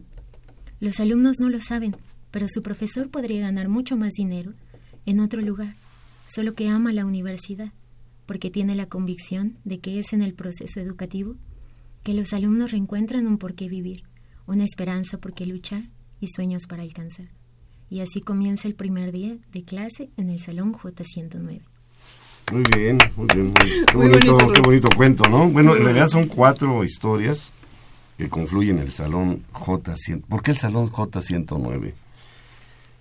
[0.83, 1.95] Los alumnos no lo saben,
[2.29, 4.51] pero su profesor podría ganar mucho más dinero
[5.05, 5.77] en otro lugar,
[6.25, 7.71] solo que ama la universidad,
[8.25, 11.37] porque tiene la convicción de que es en el proceso educativo
[12.03, 14.03] que los alumnos reencuentran un por qué vivir,
[14.45, 15.83] una esperanza por qué luchar
[16.19, 17.27] y sueños para alcanzar.
[17.89, 21.61] Y así comienza el primer día de clase en el Salón J109.
[22.51, 23.53] Muy bien, muy bien.
[23.87, 25.47] qué, bonito, qué bonito cuento, ¿no?
[25.47, 27.53] Bueno, en realidad son cuatro historias
[28.17, 30.23] que confluyen en el Salón J100.
[30.23, 31.93] ¿Por qué el Salón J109?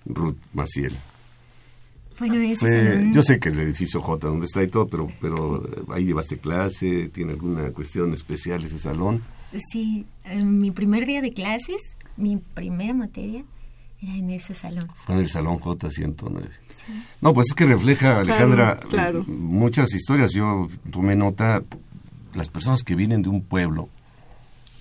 [0.06, 0.96] Ruth Maciel.
[2.18, 3.12] Bueno, ese salón...
[3.12, 6.38] Yo sé que el edificio J, donde está y todo, pero, pero eh, ahí llevaste
[6.38, 9.22] clase, ¿tiene alguna cuestión especial ese salón?
[9.70, 13.44] Sí, en mi primer día de clases, mi primera materia
[14.00, 14.88] era en ese salón.
[15.04, 16.48] Fue en el salón J109.
[16.74, 16.92] Sí.
[17.20, 19.24] No, pues es que refleja, Alejandra, claro.
[19.26, 20.32] muchas historias.
[20.32, 21.62] Yo tomé nota,
[22.34, 23.88] las personas que vienen de un pueblo,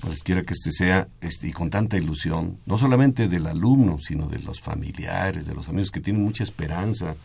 [0.01, 4.39] cualesquiera que este sea, este, y con tanta ilusión, no solamente del alumno, sino de
[4.39, 7.15] los familiares, de los amigos que tienen mucha esperanza,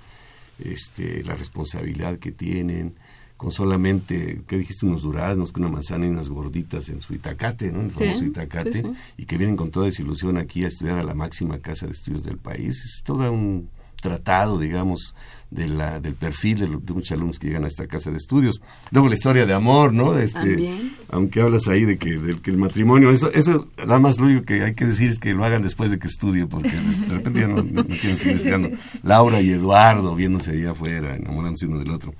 [0.58, 2.94] este, la responsabilidad que tienen,
[3.36, 4.86] con solamente, ¿qué dijiste?
[4.86, 7.80] Unos duraznos, con una manzana y unas gorditas en su itacate, ¿no?
[7.80, 8.82] En el famoso itacate,
[9.16, 12.24] y que vienen con toda desilusión aquí a estudiar a la máxima casa de estudios
[12.24, 12.82] del país.
[12.82, 13.68] Es todo un
[14.00, 15.14] tratado, digamos,
[15.50, 18.60] de la, del perfil de, muchos alumnos que llegan a esta casa de estudios.
[18.90, 20.18] Luego la historia de amor, ¿no?
[20.18, 20.70] Este,
[21.08, 24.62] aunque hablas ahí de que, que el matrimonio, eso, eso nada más lo único que
[24.62, 27.48] hay que decir es que lo hagan después de que estudie, porque de repente ya
[27.48, 28.70] no, quieren seguir estudiando.
[29.02, 32.14] Laura y Eduardo viéndose allá afuera, enamorándose uno del otro.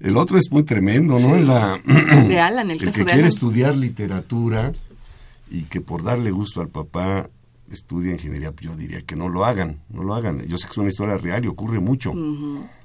[0.00, 1.36] El otro es muy tremendo, ¿no?
[1.36, 1.80] La,
[2.28, 4.72] de Alan, el, el que quiere estudiar literatura
[5.50, 7.28] y que por darle gusto al papá
[7.72, 10.42] estudia ingeniería, yo diría que no lo hagan, no lo hagan.
[10.46, 12.12] Yo sé que es una historia real y ocurre mucho.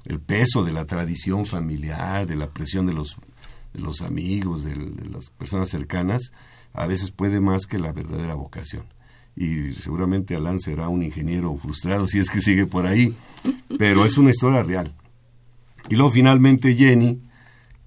[0.04, 3.16] El peso de la tradición familiar, de la presión de los,
[3.72, 4.74] de los amigos, de,
[5.10, 6.32] las personas cercanas,
[6.72, 8.84] a veces puede más que la verdadera vocación.
[9.36, 13.14] Y seguramente Alan será un ingeniero frustrado si es que sigue por ahí,
[13.78, 14.94] pero es una historia real.
[15.88, 17.22] Y luego finalmente Jenny,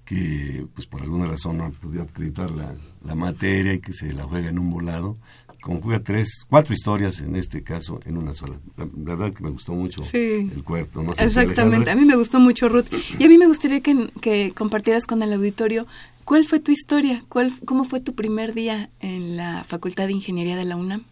[0.04, 2.74] que pues por alguna razón no ha podido acreditar la,
[3.04, 5.18] la materia y que se la juega en un volado,
[5.62, 8.58] conjuga tres, cuatro historias en este caso en una sola.
[8.76, 11.02] La, verdad que me gustó mucho el cuerpo.
[11.18, 12.86] Exactamente, a mí me gustó mucho Ruth.
[13.18, 15.86] Y a mí me gustaría que, compartieras con el auditorio
[16.24, 20.56] cuál fue tu historia, cuál, cómo fue tu primer día en la Facultad de Ingeniería
[20.56, 21.04] de la UNAM,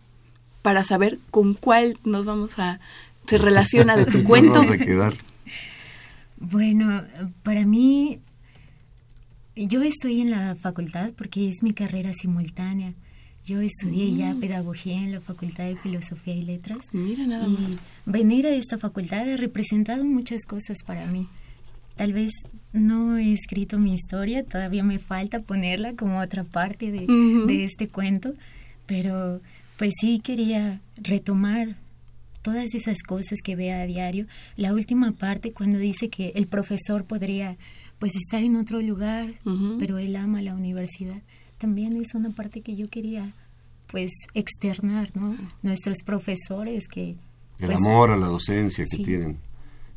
[0.62, 2.80] para saber con cuál nos vamos a,
[3.26, 4.54] se relaciona de tu cuento.
[4.54, 5.14] vamos a quedar?
[6.38, 7.02] Bueno,
[7.44, 8.18] para mí,
[9.54, 12.94] yo estoy en la facultad porque es mi carrera simultánea.
[13.44, 14.40] Yo estudié ya mm.
[14.40, 16.86] pedagogía en la Facultad de Filosofía y Letras.
[16.92, 17.76] Mira nada y
[18.06, 21.26] venir a esta facultad ha representado muchas cosas para mí.
[21.96, 22.30] Tal vez
[22.72, 27.06] no he escrito mi historia, todavía me falta ponerla como otra parte de,
[27.46, 28.32] de este cuento,
[28.86, 29.40] pero
[29.76, 31.76] pues sí quería retomar
[32.42, 34.26] todas esas cosas que ve a diario.
[34.56, 37.56] La última parte cuando dice que el profesor podría
[37.98, 39.34] pues estar en otro lugar,
[39.78, 41.22] pero él ama la universidad
[41.60, 43.32] también es una parte que yo quería
[43.90, 45.36] pues externar, ¿no?
[45.62, 47.16] Nuestros profesores que...
[47.58, 49.38] El pues, amor a la docencia que tienen,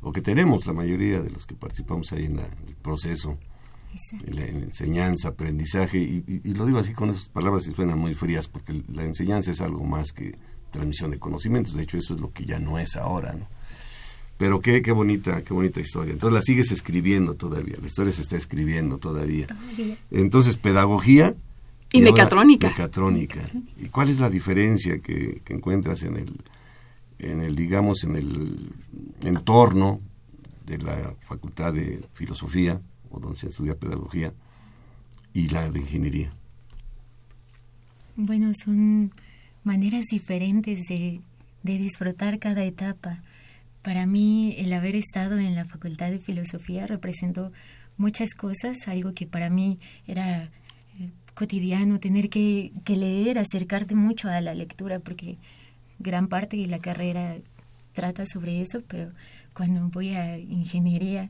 [0.02, 3.38] o que tenemos la mayoría de los que participamos ahí en, el proceso,
[4.26, 8.50] en la, enseñanza, aprendizaje, y, lo digo así con esas palabras que suenan muy frías,
[8.50, 10.36] porque la enseñanza es algo más que
[10.72, 13.48] transmisión de conocimientos, de hecho eso es lo que ya no es ahora, ¿no?
[14.38, 16.12] Pero qué, qué bonita, qué bonita historia.
[16.12, 19.48] Entonces la sigues escribiendo todavía, la historia se está escribiendo todavía.
[20.12, 21.36] Entonces, pedagogía,
[21.94, 22.70] y, mecatrónica.
[22.70, 23.42] Mecatrónica.
[23.80, 26.42] ¿Y cuál es la diferencia que, encuentras en el,
[27.20, 28.70] en el, digamos, en el
[29.24, 30.02] entorno
[30.66, 32.82] de la Facultad de Filosofía,
[33.12, 34.34] o donde se estudia pedagogía,
[35.34, 36.32] y la de ingeniería?
[38.16, 39.12] Bueno, son
[39.64, 41.22] maneras diferentes de,
[41.62, 43.22] de disfrutar cada etapa.
[43.84, 47.52] Para mí, el haber estado en la Facultad de Filosofía representó
[47.98, 50.50] muchas cosas, algo que para mí era
[51.36, 55.38] cotidiano, tener que, leer, acercarte mucho a la lectura, porque
[56.00, 57.36] gran parte de la carrera
[57.94, 59.10] trata sobre eso, pero
[59.54, 61.30] cuando voy a ingeniería,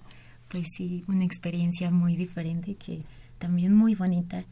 [0.49, 3.04] pues sí, una experiencia muy diferente que
[3.38, 4.43] también muy bonita.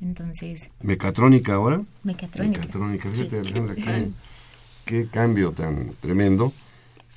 [0.00, 0.70] Entonces.
[0.80, 1.82] ¿Mecatrónica ahora?
[2.04, 2.60] Mecatrónica.
[2.60, 4.12] Mecatrónica, fíjate,
[4.84, 6.52] qué, cambio tan tremendo.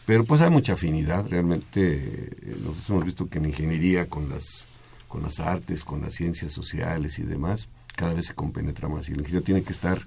[0.05, 4.67] Pero pues hay mucha afinidad, realmente eh, nosotros hemos visto que en ingeniería con las,
[5.07, 7.69] con las artes, con las ciencias sociales y demás,
[8.01, 10.01] cada vez se compenetra más y el ingeniero tiene que estar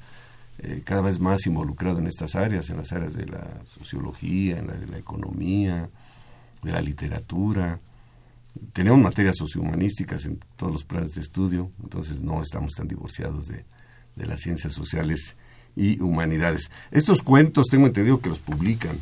[0.58, 4.66] eh, cada vez más involucrado en estas áreas, en las áreas de la sociología, en
[4.66, 5.88] la de la economía,
[6.64, 7.78] de la literatura.
[8.72, 13.64] Tenemos materias sociohumanísticas en todos los planes de estudio, entonces no estamos tan divorciados de,
[14.16, 15.36] de las ciencias sociales
[15.76, 16.72] y humanidades.
[16.90, 18.98] Estos cuentos tengo entendido que los publican,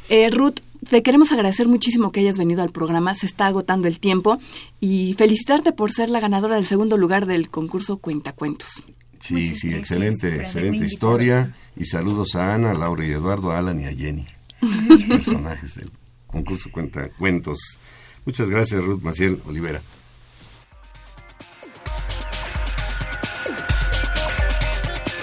[0.08, 3.98] Eh, Ruth, te queremos agradecer muchísimo que hayas venido al programa, se está agotando el
[3.98, 4.38] tiempo
[4.78, 8.84] y felicitarte por ser la ganadora del segundo lugar del concurso Cuentacuentos.
[9.26, 11.52] Sí, sí, excelente, excelente historia.
[11.74, 14.26] Y saludos a Ana, Laura y Eduardo, a Alan y a Jenny,
[14.88, 15.90] los personajes del
[16.26, 17.58] concurso Cuenta Cuentos.
[18.24, 19.82] Muchas gracias, Ruth Maciel Olivera.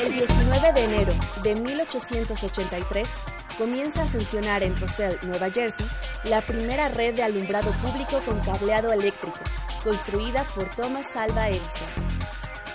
[0.05, 3.07] El 19 de enero de 1883
[3.57, 5.85] comienza a funcionar en Roselle, Nueva Jersey,
[6.25, 9.39] la primera red de alumbrado público con cableado eléctrico,
[9.83, 11.87] construida por Thomas Alva Edison.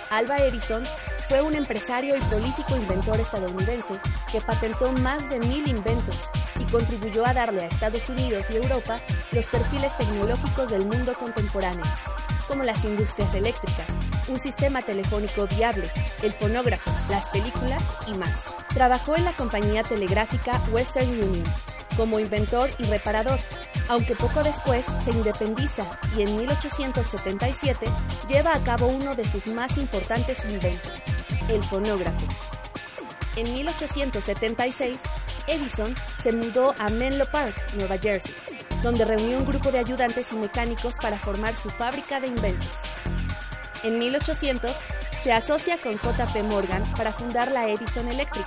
[0.09, 0.83] Alva Edison
[1.29, 3.99] fue un empresario y prolífico inventor estadounidense
[4.31, 8.99] que patentó más de mil inventos y contribuyó a darle a Estados Unidos y Europa
[9.31, 11.85] los perfiles tecnológicos del mundo contemporáneo,
[12.47, 15.87] como las industrias eléctricas, un sistema telefónico viable,
[16.23, 18.45] el fonógrafo, las películas y más.
[18.73, 21.43] Trabajó en la compañía telegráfica Western Union
[21.95, 23.37] como inventor y reparador,
[23.89, 25.83] aunque poco después se independiza
[26.17, 27.87] y en 1877
[28.27, 31.03] lleva a cabo uno de sus más importantes inventos,
[31.49, 32.27] el fonógrafo.
[33.35, 35.01] En 1876,
[35.47, 38.33] Edison se mudó a Menlo Park, Nueva Jersey,
[38.83, 42.81] donde reunió un grupo de ayudantes y mecánicos para formar su fábrica de inventos.
[43.83, 44.75] En 1800,
[45.23, 48.45] se asocia con JP Morgan para fundar la Edison Electric.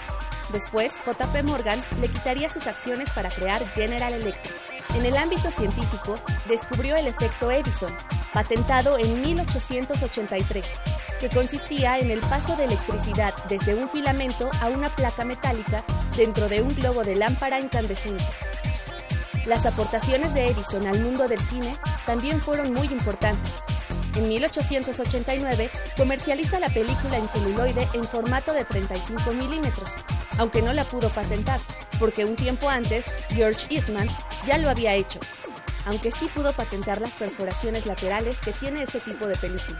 [0.52, 4.54] Después, JP Morgan le quitaría sus acciones para crear General Electric.
[4.94, 6.16] En el ámbito científico,
[6.48, 7.94] descubrió el efecto Edison,
[8.32, 10.66] patentado en 1883,
[11.22, 15.84] que consistía en el paso de electricidad desde un filamento a una placa metálica
[16.16, 18.24] dentro de un globo de lámpara incandescente.
[19.46, 23.52] Las aportaciones de Edison al mundo del cine también fueron muy importantes.
[24.16, 29.90] En 1889 comercializa la película en celuloide en formato de 35 milímetros,
[30.38, 31.60] aunque no la pudo patentar,
[32.00, 34.08] porque un tiempo antes George Eastman
[34.44, 35.20] ya lo había hecho,
[35.86, 39.78] aunque sí pudo patentar las perforaciones laterales que tiene ese tipo de película.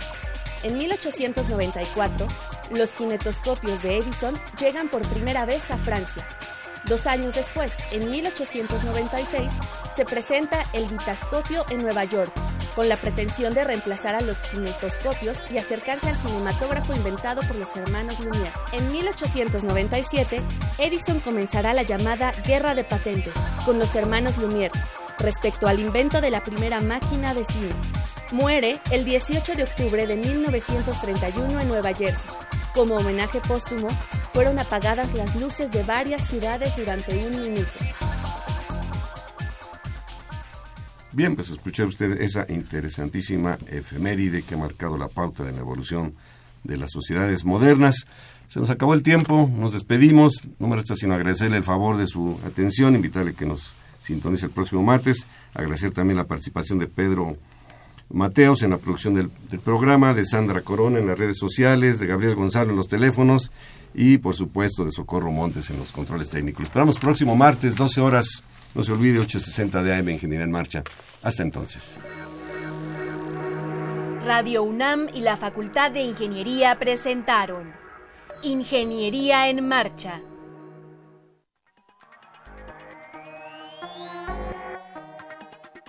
[0.63, 2.27] En 1894,
[2.71, 6.27] los kinetoscopios de Edison llegan por primera vez a Francia.
[6.87, 9.53] Dos años después, en 1896,
[9.95, 12.33] se presenta el vitascopio en Nueva York,
[12.75, 17.77] con la pretensión de reemplazar a los kinetoscopios y acercarse al cinematógrafo inventado por los
[17.77, 18.53] hermanos Lumière.
[18.73, 20.43] En 1897,
[20.79, 23.35] Edison comenzará la llamada Guerra de Patentes
[23.65, 24.73] con los hermanos Lumière
[25.19, 27.75] respecto al invento de la primera máquina de cine.
[28.33, 32.31] Muere el 18 de octubre de 1931 en Nueva Jersey.
[32.73, 33.89] Como homenaje póstumo,
[34.33, 37.71] fueron apagadas las luces de varias ciudades durante un minuto.
[41.13, 46.15] Bien, pues escuché usted esa interesantísima efeméride que ha marcado la pauta de la evolución
[46.65, 48.07] de las sociedades modernas.
[48.49, 50.41] Se nos acabó el tiempo, nos despedimos.
[50.59, 54.53] No me resta sino agradecerle el favor de su atención, invitarle que nos sintonice el
[54.53, 55.27] próximo martes.
[55.53, 57.37] Agradecer también la participación de Pedro
[58.13, 62.35] Mateos en la producción del, programa, de Sandra Corona en las redes sociales, de Gabriel
[62.35, 63.51] Gonzalo en los teléfonos
[63.95, 66.65] y, por supuesto, de Socorro Montes en los controles técnicos.
[66.65, 68.45] Esperamos próximo martes, 12 horas.
[68.75, 70.83] No se olvide, 860 de AM Ingeniería en Marcha.
[71.23, 71.99] Hasta entonces.
[74.25, 77.73] Radio UNAM y la Facultad de Ingeniería presentaron
[78.43, 80.21] Ingeniería en Marcha.